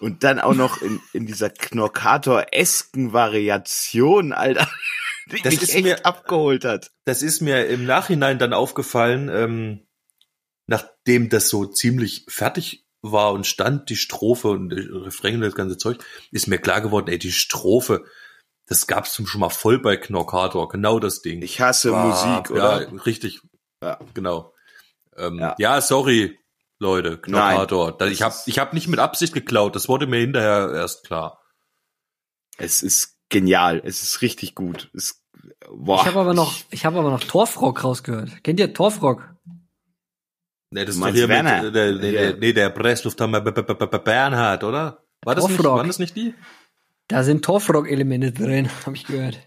[0.00, 4.68] Und dann auch noch in, in dieser Knorkator-esken Variation, Alter,
[5.32, 6.90] die Das mich ist echt mir- abgeholt hat.
[7.04, 9.86] Das ist mir im Nachhinein dann aufgefallen, ähm,
[10.66, 15.54] nachdem das so ziemlich fertig war und stand, die Strophe und der Refrain und das
[15.54, 15.98] ganze Zeug,
[16.30, 18.04] ist mir klar geworden, ey, die Strophe,
[18.66, 21.42] das gab's schon mal voll bei Knorkator, genau das Ding.
[21.42, 23.04] Ich hasse Musik, Ja, oder?
[23.06, 23.40] richtig.
[23.82, 23.98] Ja.
[24.14, 24.54] Genau.
[25.18, 25.54] Ähm, Ja.
[25.58, 25.80] ja.
[25.82, 26.38] sorry,
[26.84, 27.96] Leute, Knorkator.
[27.96, 31.40] Da- Ich habe ich hab nicht mit Absicht geklaut, das wurde mir hinterher erst klar.
[32.58, 33.80] Es ist genial.
[33.84, 34.90] Es ist richtig gut.
[34.94, 35.24] Es,
[35.70, 38.44] boah, Ich habe aber noch, ich habe aber noch Torfrock rausgehört.
[38.44, 39.34] Kennt ihr Torfrock?
[40.70, 41.62] Nee, das ist doch hier Werner?
[41.62, 42.20] mit, äh, der, nee, Ja.
[42.20, 45.04] der, nee, der Presslufthammer B- B- B- B- Bernhard, oder?
[45.24, 46.34] War das, nicht, waren das nicht die?
[47.08, 49.38] Da sind Torfrock-Elemente drin, habe ich gehört.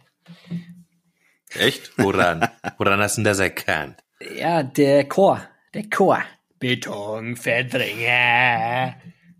[1.49, 1.97] Echt?
[1.97, 2.47] Woran?
[2.77, 4.03] Woran hast du denn das erkannt?
[4.35, 5.41] Ja, der Chor.
[5.73, 6.19] Der Chor.
[6.59, 8.95] Betonverdränger.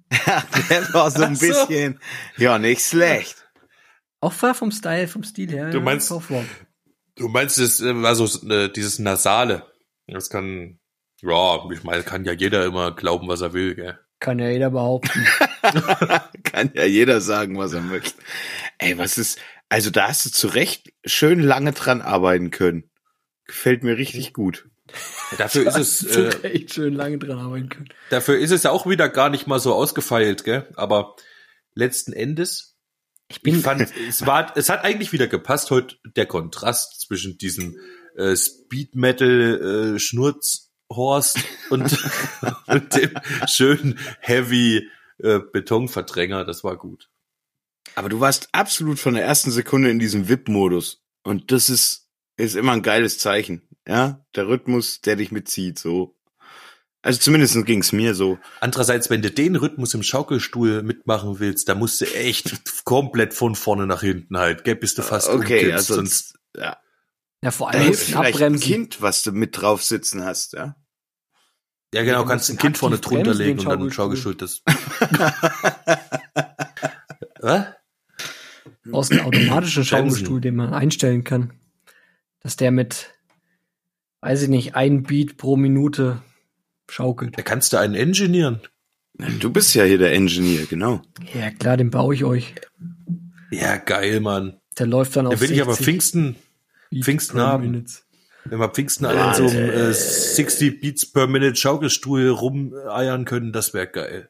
[0.69, 1.47] der war so ein so.
[1.47, 1.99] bisschen,
[2.37, 3.35] ja, nicht schlecht.
[4.21, 5.69] Auch war vom Style, vom Stil her.
[5.69, 6.11] Du meinst-.
[7.15, 9.65] Du meinst, es äh, war so äh, dieses Nasale.
[10.07, 10.79] Das kann,
[11.21, 13.99] ja, ich meine, kann ja jeder immer glauben, was er will, gell?
[14.19, 15.27] Kann ja jeder behaupten.
[16.43, 18.19] Kann ja jeder sagen, was er möchte.
[18.79, 19.37] Ey, was ist,
[19.69, 22.89] also da hast du zu Recht schön lange dran arbeiten können.
[23.45, 24.69] Gefällt mir richtig gut.
[25.37, 27.89] Dafür ist es, Äh, echt schön lange dran arbeiten können.
[28.09, 30.67] dafür ist es ja auch wieder gar nicht mal so ausgefeilt, gell?
[30.75, 31.15] Aber
[31.73, 32.77] letzten Endes,
[33.29, 37.37] Ich ich bin, fand, es war, es hat eigentlich wieder gepasst heute der Kontrast zwischen
[37.37, 37.77] diesem
[38.15, 41.83] äh, Speed Metal äh, Schnurz Horst und,
[42.67, 43.11] und dem
[43.47, 44.87] schönen Heavy
[45.19, 46.45] äh, Betonverdränger.
[46.45, 47.09] Das war gut.
[47.95, 51.03] Aber du warst absolut von der ersten Sekunde in diesem VIP-Modus.
[51.23, 53.66] Und das ist, ist immer ein geiles Zeichen.
[53.87, 56.15] Ja, der Rhythmus, der dich mitzieht, so.
[57.01, 58.37] Also zumindest ging's mir so.
[58.59, 63.55] Andererseits, wenn du den Rhythmus im Schaukelstuhl mitmachen willst, da musst du echt komplett von
[63.55, 66.77] vorne nach hinten halt, gell, bis du fast Okay, umkippst, also sonst ja.
[67.43, 68.67] Ja, vor allem hilft hinten vielleicht ein abbremsen.
[68.67, 70.75] Kind, was du mit drauf sitzen hast, ja.
[71.93, 74.33] Ja, genau, du kannst musst ein Kind vorne drunter legen und dann Schaukelstuhl.
[74.33, 74.61] Schaukelstuhl das.
[77.39, 77.67] Was?
[78.91, 79.85] Aus einem automatischen.
[79.85, 81.53] Schaukelstuhl, den man einstellen kann.
[82.41, 83.16] Dass der mit,
[84.21, 86.21] weiß ich nicht, ein Beat pro Minute
[86.89, 87.37] schaukelt.
[87.37, 88.61] Da kannst du einen engineieren.
[89.39, 91.01] Du bist ja hier der Engineer, genau.
[91.33, 92.53] Ja, klar, den baue ich euch.
[93.49, 94.59] Ja, geil, Mann.
[94.77, 96.35] Der läuft dann auf Da will ich aber 60 Pfingsten,
[96.91, 97.63] Beat Pfingsten haben.
[97.63, 97.93] Minute.
[98.45, 103.51] wenn wir Pfingsten alle in so einem äh, 60 Beats per Minute Schaukelstuhl rumeiern können,
[103.53, 104.29] das wäre geil.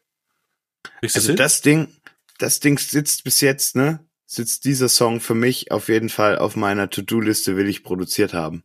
[1.02, 1.89] Kriegst du Also das Ding,
[2.38, 4.00] das Ding sitzt bis jetzt, ne?
[4.26, 8.63] Sitzt dieser Song für mich auf jeden Fall auf meiner To-Do-Liste, will ich produziert haben.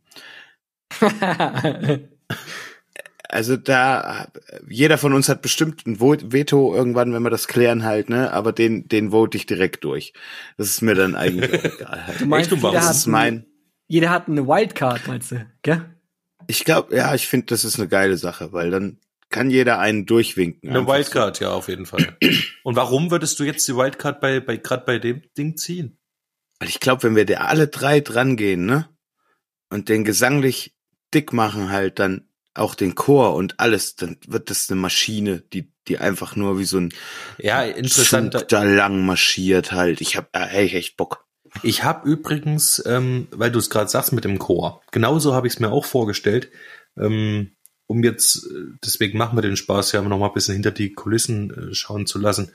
[3.29, 4.27] Also da,
[4.69, 8.31] jeder von uns hat bestimmt ein Veto irgendwann, wenn wir das klären halt, ne?
[8.31, 10.13] Aber den, den vote ich direkt durch.
[10.57, 12.05] Das ist mir dann eigentlich auch egal.
[12.05, 12.21] Halt.
[12.21, 12.75] Du meinst, Echt, warum?
[12.75, 13.45] jeder Das hat, ist mein,
[13.87, 15.83] jeder hat eine Wildcard, meinst du, gell?
[16.47, 20.05] ich glaube, ja, ich finde, das ist eine geile Sache, weil dann kann jeder einen
[20.05, 20.69] durchwinken.
[20.69, 22.15] Eine Wildcard, ja, auf jeden Fall.
[22.63, 25.97] Und warum würdest du jetzt die Wildcard bei, bei gerade bei dem Ding ziehen?
[26.59, 28.89] Weil ich glaube, wenn wir da alle drei dran gehen, ne?
[29.69, 30.75] Und den gesanglich
[31.13, 35.71] dick machen halt, dann auch den Chor und alles, dann wird das eine Maschine, die,
[35.87, 36.93] die einfach nur wie so ein
[37.39, 38.33] Ja, interessant.
[38.33, 40.01] Zug da lang marschiert halt.
[40.01, 41.25] Ich hab äh, echt Bock.
[41.61, 45.53] Ich habe übrigens, ähm, weil du es gerade sagst mit dem Chor, genauso habe ich
[45.53, 46.49] es mir auch vorgestellt.
[46.97, 47.55] Ähm,
[47.87, 50.93] um jetzt, äh, deswegen machen wir den Spaß ja noch mal ein bisschen hinter die
[50.93, 52.51] Kulissen äh, schauen zu lassen.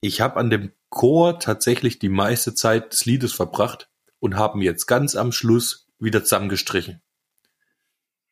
[0.00, 4.62] Ich habe an dem Chor tatsächlich die meiste Zeit des Liedes verbracht und habe ihn
[4.62, 7.00] jetzt ganz am Schluss wieder zusammengestrichen.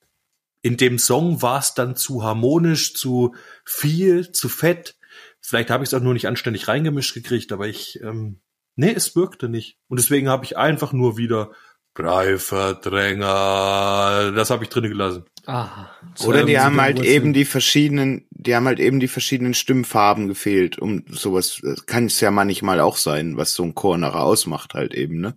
[0.62, 4.96] In dem Song war es dann zu harmonisch, zu viel, zu fett.
[5.40, 8.40] Vielleicht habe ich es auch nur nicht anständig reingemischt gekriegt, aber ich, ähm,
[8.80, 9.78] nee, es wirkte nicht.
[9.88, 11.52] Und deswegen habe ich einfach nur wieder
[11.94, 15.24] Breiverdränger, das habe ich drinne gelassen.
[15.46, 15.90] Aha.
[16.24, 20.28] Oder die Ähm, haben halt eben die verschiedenen, die haben halt eben die verschiedenen Stimmfarben
[20.28, 24.22] gefehlt, um sowas, das kann es ja manchmal auch sein, was so ein Chor nachher
[24.22, 25.36] ausmacht halt eben, ne?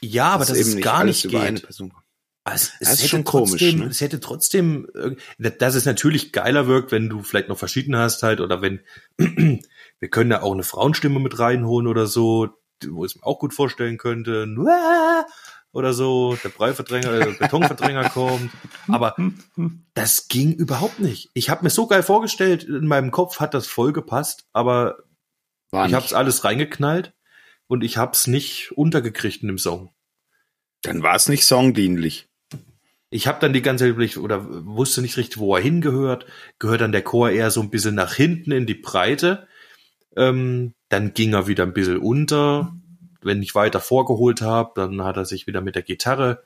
[0.00, 1.62] Ja, aber das, eben ist gar nicht über eine geht.
[1.64, 1.92] Person.
[2.44, 3.86] Also, es Das ist hätte schon komisch, trotzdem, ne?
[3.86, 5.18] Es hätte trotzdem, irg-
[5.58, 8.80] dass es natürlich geiler wirkt, wenn du vielleicht noch verschieden hast halt oder wenn
[9.18, 12.48] wir können ja auch eine Frauenstimme mit reinholen oder so,
[12.90, 14.46] wo ich es mir auch gut vorstellen könnte.
[15.72, 18.50] Oder so, der Breiverdränger, äh, Betonverdränger kommt.
[18.88, 19.16] Aber
[19.94, 21.30] das ging überhaupt nicht.
[21.32, 24.98] Ich habe mir so geil vorgestellt, in meinem Kopf hat das voll gepasst, aber
[25.70, 27.14] War ich habe es alles reingeknallt
[27.68, 29.94] und ich habe es nicht untergekriegt in dem Song.
[30.82, 32.28] Dann war es nicht songdienlich.
[33.08, 36.26] Ich habe dann die ganze Zeit überlegt oder wusste nicht richtig, wo er hingehört.
[36.58, 39.46] Gehört dann der Chor eher so ein bisschen nach hinten in die Breite.
[40.16, 42.74] Ähm, dann ging er wieder ein bisschen unter.
[43.20, 46.42] Wenn ich weiter vorgeholt habe, dann hat er sich wieder mit der Gitarre.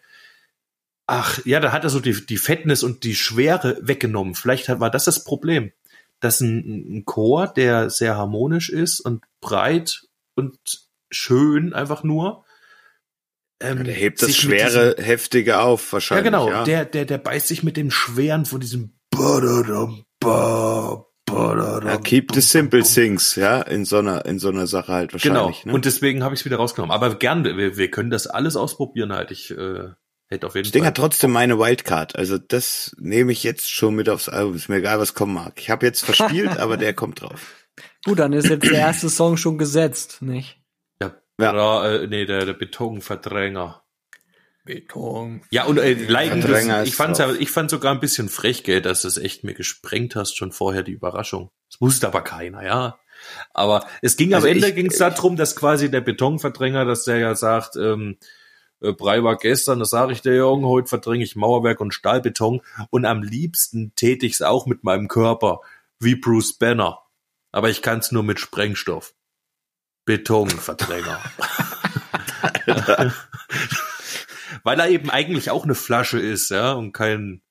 [1.06, 4.34] Ach, ja, da hat er so die, die Fettness und die Schwere weggenommen.
[4.34, 5.72] Vielleicht war das das Problem.
[6.20, 10.58] Dass ein, ein Chor, der sehr harmonisch ist und breit und
[11.10, 12.44] schön einfach nur.
[13.60, 16.24] ähm, Der hebt das mit diesem- schwere, heftige auf ja, wahrscheinlich.
[16.24, 16.50] genau.
[16.50, 16.64] Ja.
[16.64, 20.04] Der, der, der beißt sich mit dem Schweren von diesem ba, badadam,
[21.36, 25.34] ja, keep the simple things, ja, in so einer, in so einer Sache halt Genau.
[25.46, 25.64] wahrscheinlich.
[25.66, 25.72] Ne?
[25.74, 26.94] Und deswegen habe ich es wieder rausgenommen.
[26.94, 29.30] Aber gern, wir, wir können das alles ausprobieren halt.
[29.30, 29.88] Ich äh,
[30.28, 30.88] hätte auf jeden das Ding Fall.
[30.88, 32.16] hat trotzdem meine Wildcard.
[32.16, 34.56] Also das nehme ich jetzt schon mit aufs Album.
[34.56, 35.54] Ist mir egal, was kommen mag.
[35.60, 37.54] Ich habe jetzt verspielt, aber der kommt drauf.
[38.04, 40.60] Gut, dann ist jetzt der erste Song schon gesetzt, nicht?
[41.02, 41.52] ja, Ja.
[41.52, 43.82] Bra, äh, nee, der, der Betonverdränger.
[44.66, 45.40] Beton.
[45.50, 48.82] Ja, und äh, Verdränger das, ich fand's ja, ich fand sogar ein bisschen frech, gell,
[48.82, 51.50] dass du es echt mir gesprengt hast, schon vorher die Überraschung.
[51.70, 52.98] Das wusste aber keiner, ja.
[53.54, 57.18] Aber es ging Also am Ende ging es darum, dass quasi der Betonverdränger, dass der
[57.18, 58.18] ja sagt, ähm,
[58.82, 62.60] äh, Brei war gestern, das sage ich dir, Jürgen, heute verdränge ich Mauerwerk und Stahlbeton
[62.90, 65.60] und am liebsten täte ich's auch mit meinem Körper,
[65.98, 66.98] wie Bruce Banner.
[67.52, 69.14] Aber ich kann's nur mit Sprengstoff.
[70.04, 71.20] Betonverdränger.
[74.62, 77.42] Weil er eben eigentlich auch eine Flasche ist, ja, und kein.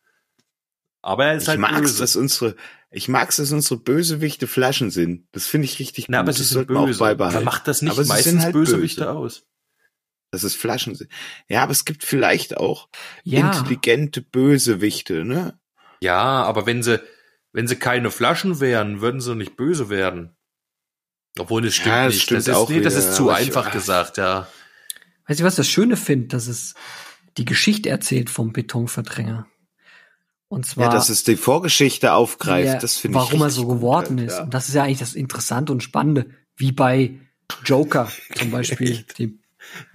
[1.01, 1.99] Aber er ist Ich halt mag's, böse.
[1.99, 2.55] dass unsere,
[2.89, 5.27] ich mag's, dass unsere Bösewichte Flaschen sind.
[5.33, 6.35] Das finde ich richtig Na, aber gut.
[6.37, 6.99] sie Das sind auch böse.
[6.99, 7.35] beibehalten.
[7.37, 9.11] Man macht das nicht Aber sie meistens sind halt Bösewichte böse.
[9.13, 9.43] aus.
[10.31, 11.11] Dass es Flaschen sind.
[11.47, 12.89] Ja, aber es gibt vielleicht auch
[13.23, 13.51] Ja.
[13.51, 15.59] intelligente Bösewichte, ne?
[16.01, 16.99] Ja, aber wenn sie,
[17.53, 20.35] wenn sie keine Flaschen wären, würden sie nicht böse werden.
[21.37, 22.23] Obwohl das stimmt Ja, das nicht.
[22.23, 24.47] stimmt das ist, auch nee, das wieder, ist zu aber ich- einfach gesagt, ja.
[25.27, 26.73] Weißt du, was das Schöne finde, dass es
[27.37, 29.47] die Geschichte erzählt vom Betonverdränger.
[30.47, 33.65] Und zwar, Ja, dass es die Vorgeschichte aufgreift, ja, das finde ich warum er so
[33.65, 34.37] gut geworden halt, ist.
[34.37, 34.43] Ja.
[34.43, 37.19] Und das ist ja eigentlich das Interessante und Spannende, wie bei
[37.65, 39.39] Joker zum Beispiel, die,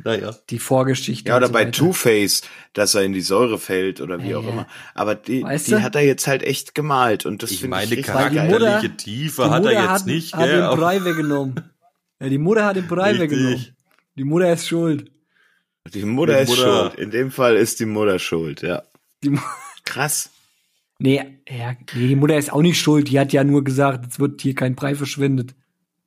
[0.05, 0.35] Naja.
[0.51, 1.29] die Vorgeschichte.
[1.29, 1.67] Ja, oder so bei.
[1.67, 4.67] Two-Face, dass er in die Säure fällt oder wie Ja, auch immer.
[4.95, 5.83] Aber die, Weißt die du?
[5.83, 8.31] hat er jetzt halt echt gemalt und das Ich finde meine, ich geil.
[8.33, 10.57] Mutter- charakterliche Tiefe hat er jetzt hat, nicht, hat gell?
[10.57, 11.71] den aber- Brei weggenommen.
[12.21, 13.67] Ja, die Mutter hat den Brei weggenommen.
[14.17, 15.11] Die Mutter ist schuld.
[15.95, 16.91] Die Mutter Die ist Mutter.
[16.91, 16.95] schuld.
[17.01, 18.83] In dem Fall ist die Mutter schuld, ja.
[19.23, 19.41] Die, Mu-
[19.85, 20.31] Krass.
[20.99, 21.17] nee,
[21.49, 23.09] ja, nee, die Mutter ist auch nicht schuld.
[23.09, 25.55] Die hat ja nur gesagt, es wird hier kein Brei verschwendet.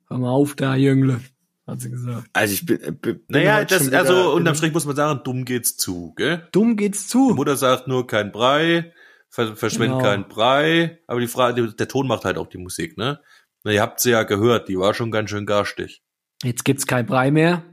[0.08, 1.20] Hör mal auf da, Jüngle,
[1.66, 2.28] hat sie gesagt.
[2.32, 5.44] Also ich bin, bin bin Naja, heute das, also unterm Strich muss man sagen, dumm
[5.44, 6.48] geht's zu, gell?
[6.52, 7.18] Dumm geht's Die zu.
[7.34, 8.92] Mutter sagt nur kein Brei,
[9.28, 10.10] ver verschwendet Genau.
[10.10, 13.20] kein Brei, aber die Frage, der Ton macht halt auch die Musik, ne?
[13.64, 16.02] Na, ihr habt sie ja gehört, die war schon ganz schön garstig.
[16.42, 17.64] Jetzt gibt's kein Brei mehr.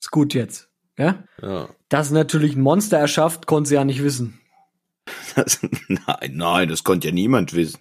[0.00, 0.67] Ist gut jetzt.
[0.98, 1.24] Ja?
[1.40, 1.68] Ja.
[1.88, 4.40] Dass natürlich ein Monster erschafft, konnte sie ja nicht wissen.
[5.34, 7.78] Das, nein, nein, das konnte ja niemand wissen.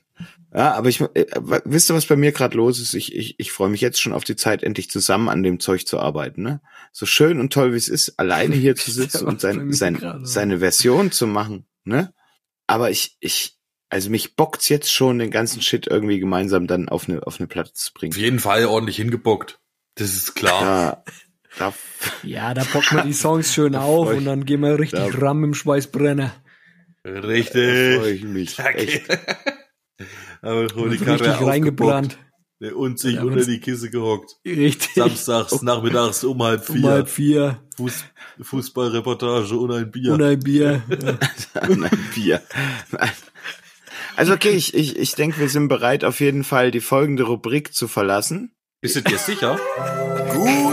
[0.54, 1.26] Ja, aber ich, äh,
[1.66, 2.94] wisst ihr, was bei mir gerade los ist?
[2.94, 5.86] Ich, ich, ich freue mich jetzt schon auf die Zeit, endlich zusammen an dem Zeug
[5.86, 6.42] zu arbeiten.
[6.42, 6.62] Ne?
[6.94, 10.60] So schön und toll, wie es ist, alleine hier zu sitzen und sein, sein, seine
[10.60, 11.68] Version zu machen.
[11.84, 12.14] Ne?
[12.66, 13.58] Aber ich, ich,
[13.90, 17.48] also mich bockt's jetzt schon, den ganzen Shit irgendwie gemeinsam dann auf eine, auf eine
[17.48, 18.14] Platte zu bringen.
[18.14, 19.60] Auf jeden Fall ordentlich hingebockt.
[19.96, 20.62] Das ist klar.
[20.62, 21.04] Ja,
[21.60, 21.74] da,
[22.24, 25.18] Ja, da bocken wir die Songs schön auf ich- und dann gehen wir richtig da-
[25.20, 26.34] ram im Schweißbrenner.
[27.04, 28.12] da freue Richtig.
[28.16, 28.60] ich mich.
[28.60, 29.04] Echt.
[30.42, 32.18] Aber hol die Karre richtig reingebrannt.
[32.76, 34.36] und sich Ja, unter die Kiste gehockt.
[34.46, 34.94] Richtig.
[34.94, 36.76] Samstags, nachmittags um halb vier.
[36.76, 37.62] Um halb vier.
[37.78, 38.06] Fuß,
[38.42, 40.14] Fußballreportage und ein Bier.
[40.14, 40.82] Und ein Bier.
[41.56, 41.68] Ja.
[41.76, 42.42] Nein, Bier.
[44.16, 47.74] Also okay, ich, ich, ich denke, wir sind bereit, auf jeden Fall die folgende Rubrik
[47.74, 48.52] zu verlassen.
[48.82, 49.60] Bist du dir sicher?
[50.34, 50.67] Gut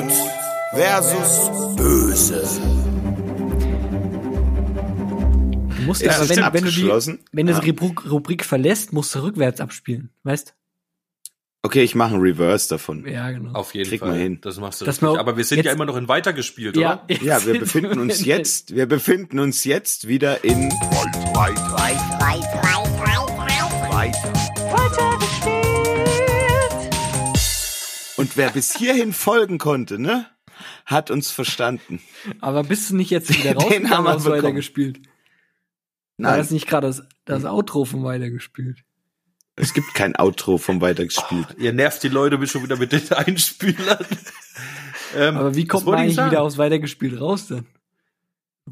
[0.75, 2.43] versus böse.
[5.77, 7.61] Du musst Ist aber, das wenn, wenn du die, wenn du Ja.
[7.61, 10.11] die Rubrik, Rubrik verlässt, musst du rückwärts abspielen.
[10.23, 10.55] Weißt?
[11.63, 13.07] Okay, ich mache einen Reverse davon.
[13.07, 13.53] Ja, genau.
[13.53, 14.11] Auf jeden Krieg Fall.
[14.11, 14.39] mal hin.
[14.43, 15.03] Das machst du richtig.
[15.03, 17.17] wir Aber wir sind jetzt- ja immer noch in weitergespielt, ja, oder?
[17.23, 20.71] Ja, wir befinden uns jetzt, wir befinden uns jetzt wieder in
[28.17, 30.27] und wer bis hierhin folgen konnte, ne,
[30.87, 32.01] hat uns verstanden.
[32.41, 34.37] Aber bist du nicht jetzt wieder Den haben wir bekommen.
[34.37, 34.99] weitergespielt?
[36.17, 38.85] War Nein, das nicht gerade das, das Outro von weitergespielt?
[39.57, 41.47] es gibt kein Outro vom weitergespielt.
[41.59, 44.05] Ihr nervt die Leute mit- schon wieder mit den Einspielern.
[45.17, 46.31] ähm, Aber wie kommt man eigentlich sagen?
[46.33, 47.67] wieder aufs weitergespielt raus denn?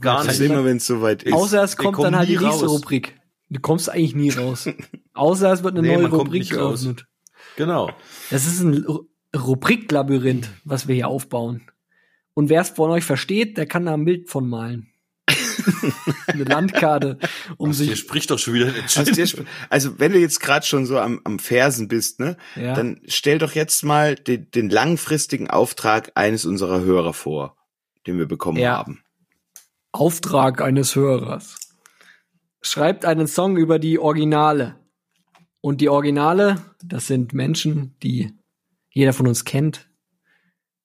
[0.01, 0.41] Gar Das nicht.
[0.41, 1.33] ist immer, wenn es soweit ist.
[1.35, 2.71] Außer es kommt dann halt die nächste raus.
[2.71, 3.15] Rubrik.
[3.51, 4.69] Du kommst eigentlich nie raus.
[5.15, 6.81] Außer es wird eine Nee, neue Rubrik raus.
[6.83, 7.07] geöffnet.
[7.57, 7.91] Genau.
[8.31, 9.07] Das ist ein Ru-
[9.37, 11.63] Rubriklabyrinth, was wir hier aufbauen.
[12.35, 14.89] Und wer es von euch versteht, der kann da ein Bild von malen.
[16.27, 17.19] eine Landkarte,
[17.57, 17.99] um Hier sich.
[17.99, 21.21] spricht doch schon wieder der dir sp- Also wenn du jetzt gerade schon so am,
[21.25, 22.75] am Fersen bist, ne, Ja.
[22.75, 27.57] dann stell doch jetzt mal den, den langfristigen Auftrag eines unserer Hörer vor,
[28.07, 28.79] den wir bekommen Ja.
[28.79, 29.03] haben.
[29.93, 31.57] Auftrag eines Hörers.
[32.63, 34.77] Schreibt einen Song über die Originale.
[35.61, 38.33] Und die Originale, das sind Menschen, die
[38.91, 39.89] jeder von uns kennt.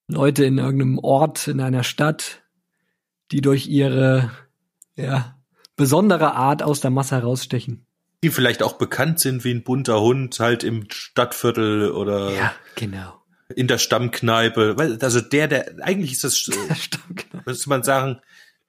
[0.08, 2.42] Leute in irgendeinem Ort, in einer Stadt,
[3.30, 4.30] die durch ihre,
[4.96, 5.36] ja,
[5.76, 7.84] besondere Art aus der Masse herausstechen.
[8.24, 13.14] Die vielleicht auch bekannt sind wie ein bunter Hund, halt im Stadtviertel oder Ja, genau.
[13.54, 14.76] in der Stammkneipe.
[14.76, 16.48] Weil- Also der, der, eigentlich ist das,
[17.46, 18.18] müsste man sagen,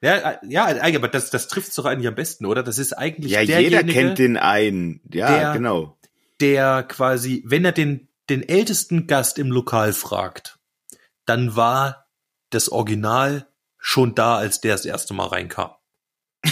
[0.02, 2.64] ja, ja, eigentlich, aber das, das trifft doch eigentlich am besten, oder?
[2.64, 5.02] Das ist eigentlich Ja, derjenige, jeder kennt den einen.
[5.12, 5.98] Ja, der- genau.
[6.42, 10.59] der quasi, wenn er den, den ältesten Gast im Lokal fragt,
[11.30, 12.08] dann war
[12.50, 15.72] das Original schon da, als der das erste Mal reinkam.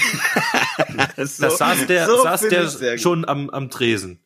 [1.17, 4.23] So- Da saß der, so saß der schon am, am Tresen.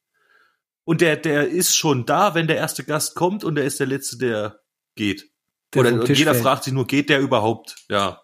[0.83, 3.87] Und der, der ist schon da, wenn der erste Gast kommt und der ist der
[3.87, 4.61] Letzte, der
[4.95, 5.31] geht.
[5.73, 6.43] Der Oder jeder fällt.
[6.43, 7.75] fragt sich nur, geht der überhaupt?
[7.89, 8.21] Ja.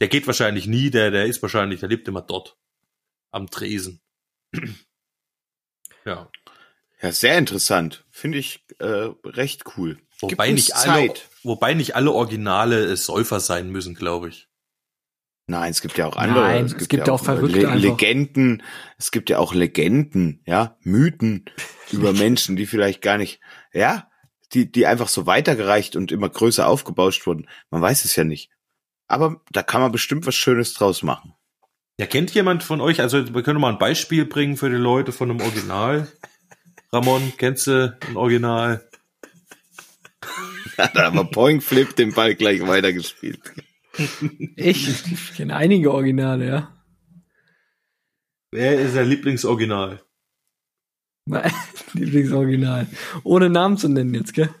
[0.00, 2.58] Der geht wahrscheinlich nie, der, der ist wahrscheinlich, der lebt immer dort.
[3.30, 4.00] Am Tresen.
[6.04, 6.30] ja.
[7.00, 8.04] Ja, sehr interessant.
[8.10, 9.98] Finde ich äh, recht cool.
[10.20, 14.48] Wobei Gibt nicht, alle, wobei nicht alle Originale äh, Säufer sein müssen, glaube ich.
[15.46, 16.40] Nein, es gibt ja auch andere.
[16.40, 17.80] Nein, es gibt ja auch Verrückte Le einfach.
[17.80, 18.62] Legenden.
[18.98, 21.46] Es gibt ja auch Legenden, ja, Mythen
[21.90, 23.40] über Menschen, die vielleicht gar nicht,
[23.72, 24.10] ja,
[24.52, 27.48] die, die einfach so weitergereicht und immer größer aufgebauscht wurden.
[27.70, 28.50] Man weiß es ja nicht.
[29.06, 31.34] Aber da kann man bestimmt was Schönes draus machen.
[31.98, 35.12] Ja, kennt jemand von euch, also wir können mal ein Beispiel bringen für die Leute
[35.12, 36.08] von einem Original.
[36.92, 38.87] Ramon, kennst du ein Original?
[40.94, 43.40] da haben wir Point Flip den Ball gleich weitergespielt.
[44.54, 46.84] Ich, ich kenne einige Originale, ja.
[48.52, 50.00] Wer ist dein Lieblingsoriginal?
[51.26, 51.52] Mein
[51.94, 52.86] Lieblingsoriginal.
[53.24, 54.54] Ohne Namen zu nennen jetzt, gell?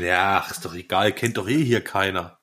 [0.00, 2.38] Ja, ach, ist doch egal, kennt doch eh hier keiner.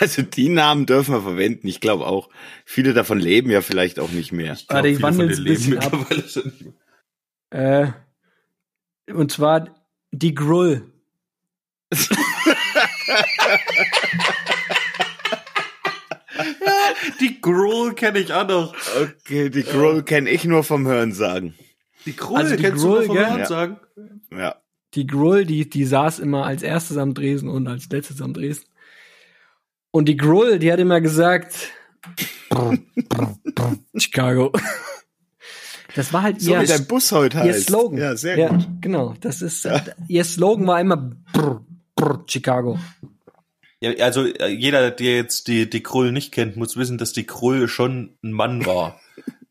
[0.00, 1.68] Also die Namen dürfen wir verwenden.
[1.68, 2.28] Ich glaube auch,
[2.64, 4.54] viele davon leben ja vielleicht auch nicht mehr.
[4.54, 5.92] glaub, Warte, ich viele wandle von es ein bisschen leben ab.
[5.92, 6.64] mittlerweile schon nicht
[7.50, 7.94] mehr.
[9.06, 9.74] Äh, und zwar
[10.12, 10.92] die Grull.
[17.20, 18.74] Die Gruel kenne ich auch noch.
[19.00, 21.54] Okay, die Groll kenne ich nur vom Hören sagen.
[22.06, 23.26] Die Gruel Also die kennst Gruel, du noch vom gell?
[23.26, 23.46] Hören Ja.
[23.46, 23.76] sagen?
[24.32, 24.56] Ja.
[24.94, 28.64] Die Grull, die, die saß immer als erstes am Dresen und als letztes am Dresen.
[29.90, 31.70] Und die Grull, die hat immer gesagt,
[33.96, 34.52] Chicago.
[35.94, 37.66] Das war halt So ihr, dein Bus heute ihr heißt.
[37.66, 37.98] Slogan.
[37.98, 38.66] Ja, sehr ja, gut.
[38.80, 39.68] Genau, das ist,
[40.06, 41.64] ihr Slogan war immer brr,
[41.96, 42.78] brr, Chicago.
[43.80, 47.26] Ja, also äh, jeder, der jetzt die, die Krull nicht kennt, muss wissen, dass die
[47.26, 49.00] Krull schon ein Mann war.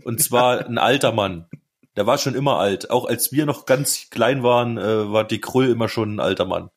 [0.04, 1.48] Und zwar ein alter Mann.
[1.96, 2.90] Der war schon immer alt.
[2.92, 6.46] Auch als wir noch ganz klein waren, äh, war die Krull immer schon ein alter
[6.46, 6.70] Mann.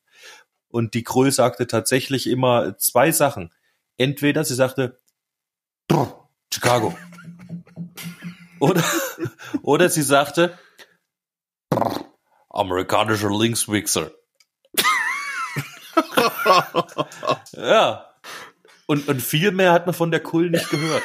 [0.69, 3.53] Und die Krull sagte tatsächlich immer zwei Sachen.
[3.99, 5.01] Entweder sie sagte,
[5.89, 6.97] "Brr, Chicago.
[8.61, 8.85] Oder,
[9.63, 10.59] oder sie sagte,
[11.71, 12.05] "Brr,
[12.51, 14.13] amerikanischer Linkswichser.
[17.57, 18.07] Ja.
[18.87, 21.03] Und, und viel mehr hat man von der Kull nicht gehört.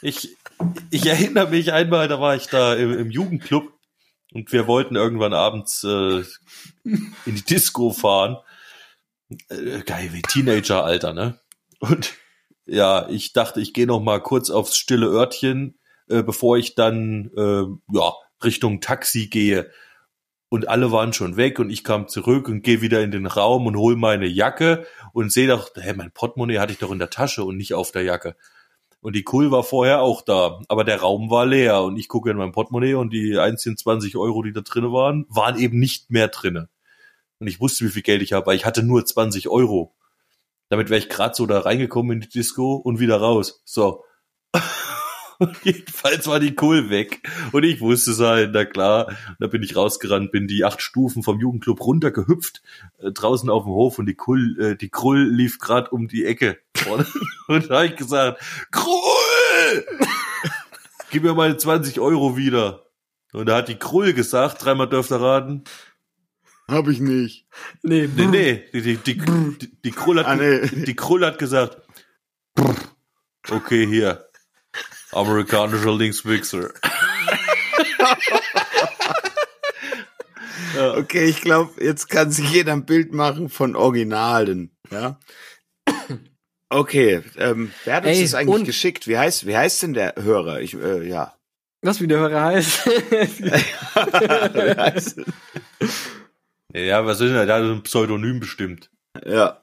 [0.00, 0.36] Ich,
[0.90, 3.72] ich erinnere mich einmal, da war ich da im, im Jugendclub
[4.32, 6.22] und wir wollten irgendwann abends äh,
[6.84, 8.36] in die Disco fahren.
[9.48, 11.40] Äh, geil, wie Teenager-Alter, ne?
[11.80, 12.14] Und
[12.66, 17.30] ja, ich dachte, ich gehe noch mal kurz aufs stille Örtchen, äh, bevor ich dann
[17.36, 18.12] äh, ja
[18.44, 19.70] Richtung Taxi gehe.
[20.48, 23.66] Und alle waren schon weg und ich kam zurück und gehe wieder in den Raum
[23.66, 27.10] und hol meine Jacke und sehe doch, hä, mein Portemonnaie hatte ich doch in der
[27.10, 28.36] Tasche und nicht auf der Jacke.
[29.00, 32.30] Und die Kuhl war vorher auch da, aber der Raum war leer und ich gucke
[32.30, 36.10] in mein Portemonnaie und die einzigen 20 Euro, die da drinne waren, waren eben nicht
[36.10, 36.68] mehr drinne.
[37.38, 39.94] Und ich wusste, wie viel Geld ich habe, weil ich hatte nur 20 Euro.
[40.68, 43.62] Damit wäre ich gerade so da reingekommen in die Disco und wieder raus.
[43.64, 44.04] So.
[45.38, 47.28] Und jedenfalls war die Kohl weg.
[47.52, 49.08] Und ich wusste es halt, na klar.
[49.08, 52.62] Und da bin ich rausgerannt, bin die acht Stufen vom Jugendclub runtergehüpft,
[52.98, 56.24] äh, draußen auf dem Hof und die Kull, äh, die Krull lief gerade um die
[56.24, 56.58] Ecke.
[56.90, 57.06] Und,
[57.48, 59.84] und da habe ich gesagt, Krull!
[61.10, 62.86] Gib mir meine 20 Euro wieder.
[63.32, 65.64] Und da hat die Krull gesagt, dreimal dürft ihr raten.
[66.68, 67.46] Hab ich nicht.
[67.82, 70.66] Nee, Nee, nee, die, die, die, die, die Krull hat, Ah, nee.
[70.84, 71.78] die Krull hat gesagt,
[73.50, 74.26] okay, hier,
[75.16, 76.70] amerikanischer Linkswichser.
[80.78, 84.76] Okay, ich glaube, jetzt kann sich jeder ein Bild machen von Originalen.
[84.90, 85.18] Ja.
[86.68, 89.06] Okay, ähm, wer hat uns Ey, das eigentlich geschickt?
[89.08, 90.60] Wie heißt, wie heißt denn der Hörer?
[90.60, 91.34] Ich, äh, ja.
[91.82, 92.90] Was wie der Hörer heißt.
[96.74, 97.46] Ja, was ist denn da?
[97.46, 98.90] Der hat ein Pseudonym bestimmt.
[99.24, 99.62] ja,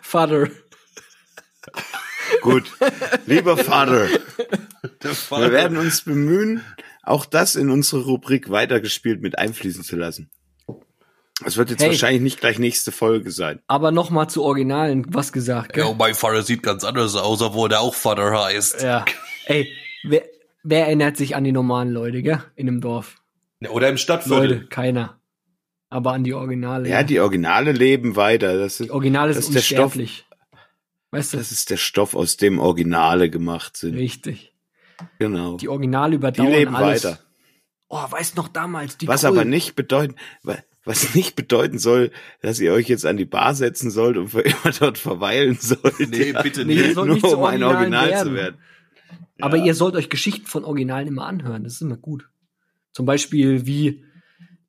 [0.00, 0.48] Vater.
[2.42, 2.64] Gut.
[3.26, 4.08] Lieber Vater,
[5.02, 6.62] Der wir werden uns bemühen,
[7.02, 10.30] auch das in unsere Rubrik weitergespielt mit einfließen zu lassen.
[11.44, 11.90] Es wird jetzt Hey.
[11.90, 13.60] wahrscheinlich nicht gleich nächste Folge sein.
[13.68, 15.72] Aber noch mal zu Originalen was gesagt.
[15.72, 15.84] Gell?
[15.84, 18.82] Ja, mein Vater sieht ganz anders aus, obwohl der auch Vater heißt.
[18.82, 19.04] Ja.
[19.46, 19.68] Ey,
[20.02, 20.22] wer,
[20.64, 22.42] wer erinnert sich an die normalen Leute, gell?
[22.56, 23.16] In einem Dorf.
[23.68, 24.48] Oder im Stadtviertel.
[24.48, 25.20] Leute, keiner.
[25.90, 26.88] Aber an die Originale.
[26.88, 28.58] Ja, die Originale leben weiter.
[28.58, 29.96] Das ist, die Originale das ist ist der Stoff.
[29.96, 30.26] unsterblich.
[31.10, 31.36] Weißt du?
[31.38, 33.94] das ist der Stoff, aus dem Originale gemacht sind.
[33.94, 34.54] Richtig.
[35.18, 35.56] Genau.
[35.56, 37.04] Die Originale Die überdauern leben alles.
[37.04, 37.18] weiter.
[37.88, 39.30] Oh, weißt noch damals, die Was Krull.
[39.30, 42.10] aber nicht bedeuten, wa- was nicht bedeuten soll,
[42.42, 45.98] dass ihr euch jetzt an die Bar setzen sollt und für immer dort verweilen sollt.
[46.00, 46.96] Nee, bitte Nee, nicht.
[46.96, 48.28] Nur nicht um ein Original werden.
[48.28, 48.56] zu werden.
[49.40, 51.64] Aber ihr sollt euch Geschichten von Originalen immer anhören.
[51.64, 52.28] Das ist immer gut.
[52.92, 54.04] Zum Beispiel, wie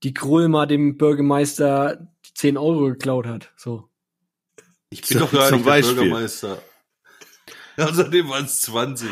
[0.04, 0.14] die
[0.48, 3.52] mal dem Bürgermeister die 10 Euro geklaut hat.
[3.58, 3.89] So.
[4.90, 5.96] Ich bin doch gar nicht der Beispiel.
[5.96, 6.62] Bürgermeister.
[7.78, 9.10] Außerdem waren es 20.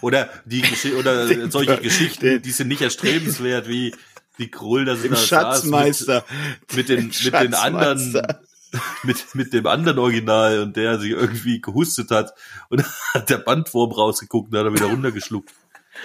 [0.00, 3.94] Oder die Gesch oder solche Geschichten, die sind nicht erstrebenswert, wie
[4.38, 6.24] die Krull, dass Dem da Schatzmeister.
[6.68, 8.22] mit, mit den, mit den anderen,
[9.02, 12.32] mit, mit dem anderen Original und der sich irgendwie gehustet hat
[12.70, 15.52] und hat der Bandwurm rausgeguckt und hat er wieder runtergeschluckt.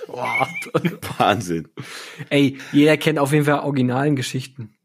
[0.08, 0.48] Boah.
[1.18, 1.68] Wahnsinn.
[2.30, 4.76] Ey, jeder kennt auf jeden Fall originalen Geschichten.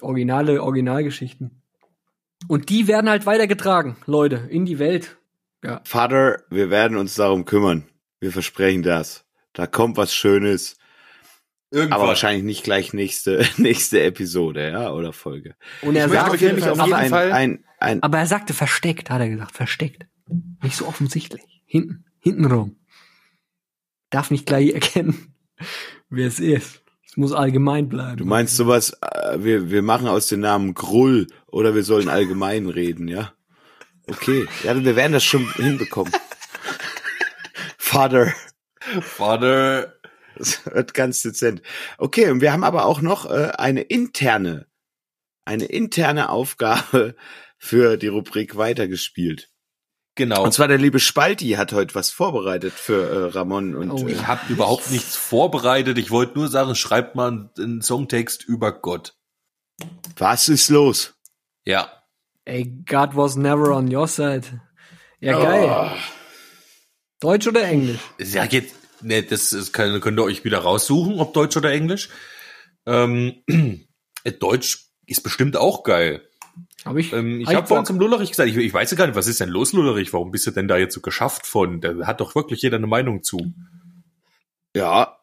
[0.00, 1.61] Originale Originalgeschichten.
[2.52, 5.16] Und die werden halt weitergetragen, Leute, in die Welt.
[5.64, 5.80] Ja.
[5.84, 7.84] Vater, wir werden uns darum kümmern.
[8.20, 9.24] Wir versprechen das.
[9.54, 10.76] Da kommt was Schönes.
[11.70, 11.94] Irgendwann.
[12.00, 15.56] Aber wahrscheinlich nicht gleich nächste, nächste Episode, ja, oder Folge.
[15.80, 18.02] Und er Ich möchte sagt, auf jeden Fall- auf aber, jeden ein, Fall- ein, ein,
[18.02, 20.04] aber er sagte versteckt, hat er gesagt, versteckt.
[20.62, 21.62] Nicht so offensichtlich.
[21.64, 22.76] Hinten, hintenrum.
[24.10, 25.34] Darf nicht gleich erkennen,
[26.10, 26.81] wer es ist.
[27.12, 28.16] Es muss allgemein bleiben.
[28.16, 32.66] du meinst sowas, äh, wir, wir machen aus dem Namen Grull oder wir sollen allgemein
[32.70, 33.34] reden, ja?
[34.08, 34.46] Okay.
[34.64, 36.10] Ja, wir werden das schon hinbekommen.
[37.76, 38.32] Vater.
[39.02, 39.92] Vater.
[40.36, 41.60] Das wird ganz dezent.
[41.98, 44.66] Okay, und wir haben aber auch noch äh, eine interne,
[45.44, 47.14] eine interne Aufgabe
[47.58, 49.50] für die Rubrik weitergespielt.
[50.14, 50.44] Genau.
[50.44, 54.12] Und zwar der liebe Spalti hat heute was vorbereitet für äh, Ramon und Oh, äh,
[54.12, 55.96] Ich habe überhaupt nichts vorbereitet.
[55.96, 59.14] Ich wollte nur sagen, schreibt mal einen Songtext über Gott.
[60.18, 61.14] was ist los?
[61.64, 61.90] Ja.
[62.44, 64.60] Ey, God was never on your side.
[65.20, 65.96] Ja, geil.
[67.20, 68.00] Deutsch oder Englisch?
[68.18, 72.10] Ja, jetzt, ne, das, das kann, könnt ihr euch wieder raussuchen, ob Deutsch oder Englisch.
[72.84, 73.42] Ähm,
[74.24, 76.28] äh, Deutsch ist bestimmt auch geil.
[76.84, 77.12] Hab ich.
[77.12, 77.86] Ähm, ich hab habe vorhin Bock.
[77.88, 80.12] zum Lullerich gesagt, ich, ich weiß ja gar nicht, was ist denn los, Lullerich?
[80.12, 81.80] Warum bist du denn da jetzt so geschafft von?
[81.80, 83.38] Da hat doch wirklich jeder eine Meinung zu.
[84.74, 85.18] Ja,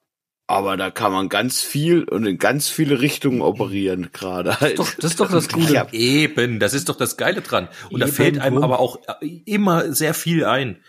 [0.47, 4.60] aber da kann man ganz viel und in ganz viele Richtungen operieren gerade.
[4.60, 4.80] halt.
[4.80, 5.74] doch- das ist doch das Gute.
[5.74, 7.68] Ja, Eben, das ist doch das Geile dran.
[7.91, 10.84] Und da Eben fällt einem aber auch äh, immer sehr viel ein.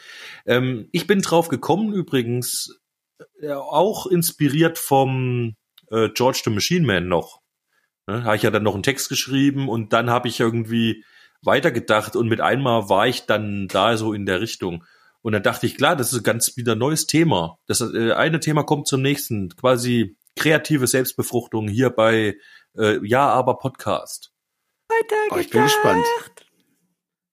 [0.46, 2.80] Ähm, ich bin drauf gekommen übrigens,
[3.42, 5.56] äh, auch inspiriert vom
[5.90, 7.39] äh, George the Machine Man noch.
[8.10, 11.04] Ne, habe ich ja dann noch einen Text geschrieben und dann habe ich irgendwie
[11.42, 14.84] weitergedacht und mit einmal war ich dann da so in der Richtung.
[15.22, 17.58] Und dann dachte ich, klar, das ist ganz wieder ein neues Thema.
[17.66, 22.36] Das äh, eine Thema kommt zum nächsten, quasi kreative Selbstbefruchtung hier bei
[22.76, 24.32] äh, Ja, aber Podcast.
[25.30, 26.04] oh, ich bin gespannt.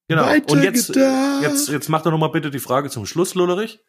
[0.08, 0.30] Genau.
[0.32, 1.42] Und jetzt, Weitergedacht.
[1.42, 3.80] jetzt, jetzt mach doch noch mal bitte die Frage zum Schluss, Lullerich.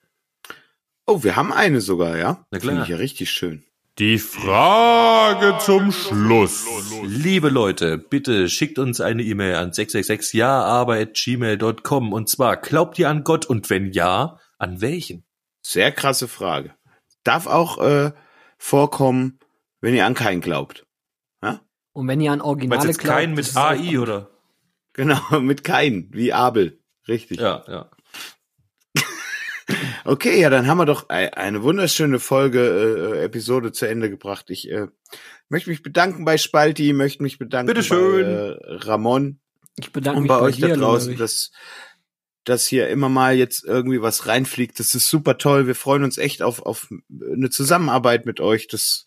[1.06, 2.46] Oh, wir haben eine sogar, ja?
[2.52, 2.72] Na klar.
[2.72, 3.64] Finde ich ja richtig schön.
[4.00, 6.66] Die Frage zum Schluss.
[7.04, 12.58] Liebe Leute, bitte schickt uns eine E-Mail an 666 ja aber at gmail.com und zwar
[12.58, 15.26] glaubt ihr an Gott und wenn ja, an welchen?
[15.62, 16.74] Sehr krasse Frage.
[17.24, 18.14] Darf auch äh,
[18.58, 19.40] vorkommen,
[19.82, 20.86] wenn ihr an keinen glaubt.
[22.00, 24.30] Und wenn ihr an Originale jetzt glaubt, keinen mit AI oder?
[24.94, 26.80] Genau, mit keinen, wie Abel.
[27.10, 27.42] Richtig.
[27.42, 27.90] Ja, ja.
[30.10, 34.50] Okay, ja, dann haben wir doch ei- eine wunderschöne Folge, äh, Episode zu Ende gebracht.
[34.50, 34.88] Ich äh,
[35.50, 38.24] möchte mich bedanken bei Spalti, möchte mich bedanken Bitteschön.
[38.26, 39.40] bei äh, Ramon
[39.80, 41.52] Ich bedanke und mich bei bei euch da draußen, dass,
[42.44, 44.80] dass hier immer mal jetzt irgendwie was reinfliegt.
[44.80, 45.68] Das ist super toll.
[45.68, 48.68] Wir freuen uns echt auf, auf eine Zusammenarbeit mit euch.
[48.68, 49.06] Das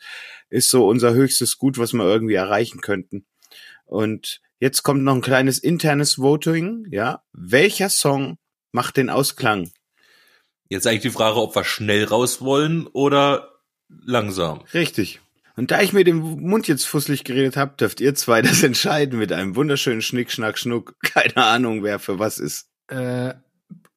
[0.50, 3.26] ist so unser höchstes Gut, was wir irgendwie erreichen könnten.
[3.86, 6.86] Und jetzt kommt noch ein kleines internes Voting.
[6.90, 8.38] Ja, welcher Song
[8.70, 9.72] macht den Ausklang?
[10.72, 13.50] Jetzt eigentlich die Frage, ob wir schnell raus wollen oder
[14.06, 14.62] langsam.
[14.72, 15.20] Richtig.
[15.54, 19.18] Und da ich mir den Mund jetzt fusselig geredet habe, dürft ihr zwei das entscheiden
[19.18, 20.94] mit einem wunderschönen Schnick, Schnack, Schnuck.
[21.02, 22.70] Keine Ahnung, wer für was ist.
[22.88, 23.34] Äh,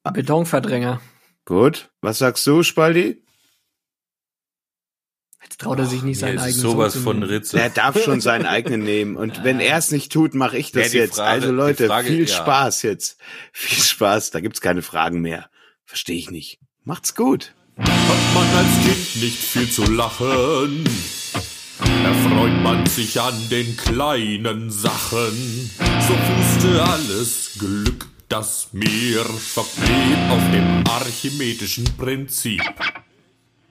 [0.04, 1.00] Betonverdränger.
[1.46, 1.88] Gut.
[2.02, 3.22] Was sagst du, Spaldi?
[5.42, 7.30] Jetzt traut er sich nicht seinen eigenen sowas von nehmen.
[7.30, 7.58] Ritze.
[7.58, 9.16] Er darf schon seinen eigenen nehmen.
[9.16, 11.16] Und wenn er es nicht tut, mache ich das Ja, jetzt.
[11.16, 12.34] Frage- also Leute, Frage, viel ja.
[12.36, 13.18] Spaß jetzt.
[13.54, 14.30] Viel Spaß.
[14.30, 15.48] Da gibt's keine Fragen mehr.
[15.86, 16.58] Verstehe ich nicht.
[16.86, 17.52] Macht's gut.
[17.78, 17.88] Hat
[18.32, 20.84] man als Kind nicht viel zu lachen,
[22.04, 25.68] erfreut man sich an den kleinen Sachen.
[25.78, 32.62] So fußte alles Glück, das mir verblieb auf dem archimedischen Prinzip.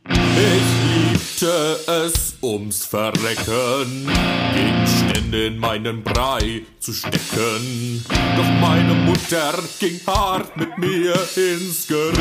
[0.10, 0.95] Ich
[1.36, 4.10] liebte es ums Verrecken,
[4.54, 8.06] Gegenstände in meinen Brei zu stecken.
[8.38, 12.16] Doch meine Mutter ging hart mit mir ins Gericht.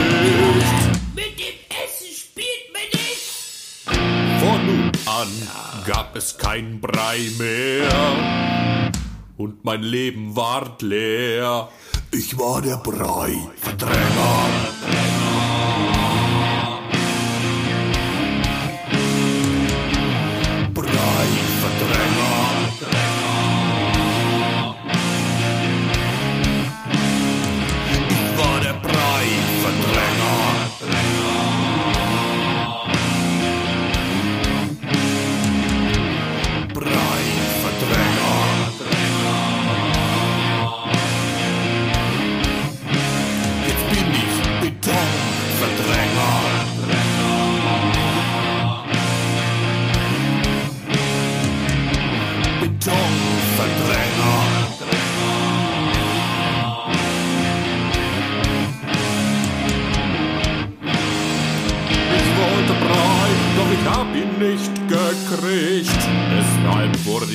[1.15, 1.55] Mit dem
[1.85, 3.31] Essen spielt man nicht.
[4.41, 5.29] Von nun an
[5.87, 8.91] gab es kein Brei mehr
[9.37, 11.69] und mein Leben ward leer.
[12.11, 15.14] Ich war der Brei-Verdränger.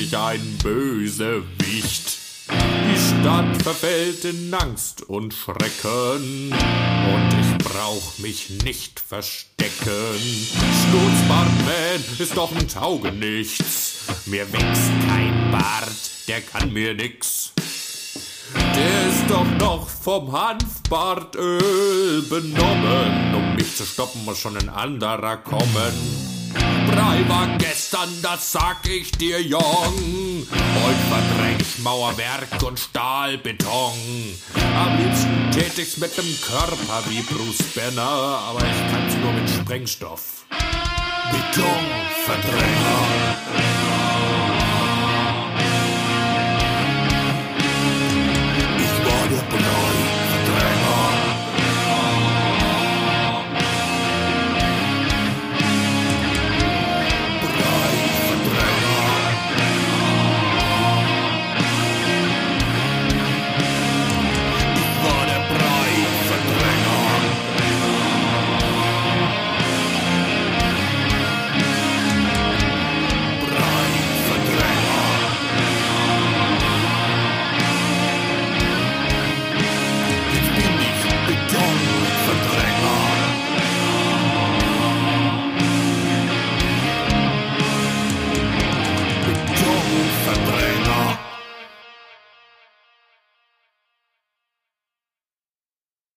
[0.00, 2.18] wurde ich ein Bösewicht.
[2.50, 6.52] Die Stadt verfällt in Angst und Schrecken.
[6.52, 9.68] Und ich brauch mich nicht verstecken.
[10.88, 13.98] Stutzbartman ist doch ein Taugenichts.
[14.26, 17.52] Mir wächst kein Bart, der kann mir nix.
[18.54, 23.34] Der ist doch noch vom Hanfbartöl benommen.
[23.34, 26.29] Um mich zu stoppen, muss schon ein anderer kommen.
[26.54, 30.46] Brei war gestern, das sag ich dir, Jong.
[30.50, 33.94] Heute verdrängt Mauerwerk und Stahlbeton.
[34.54, 39.48] Am liebsten tät ich's mit dem Körper wie Bruce Banner, aber ich kann's nur mit
[39.48, 40.44] Sprengstoff.
[41.30, 42.98] Betonverdränger.
[48.78, 49.89] Ich war der Blau.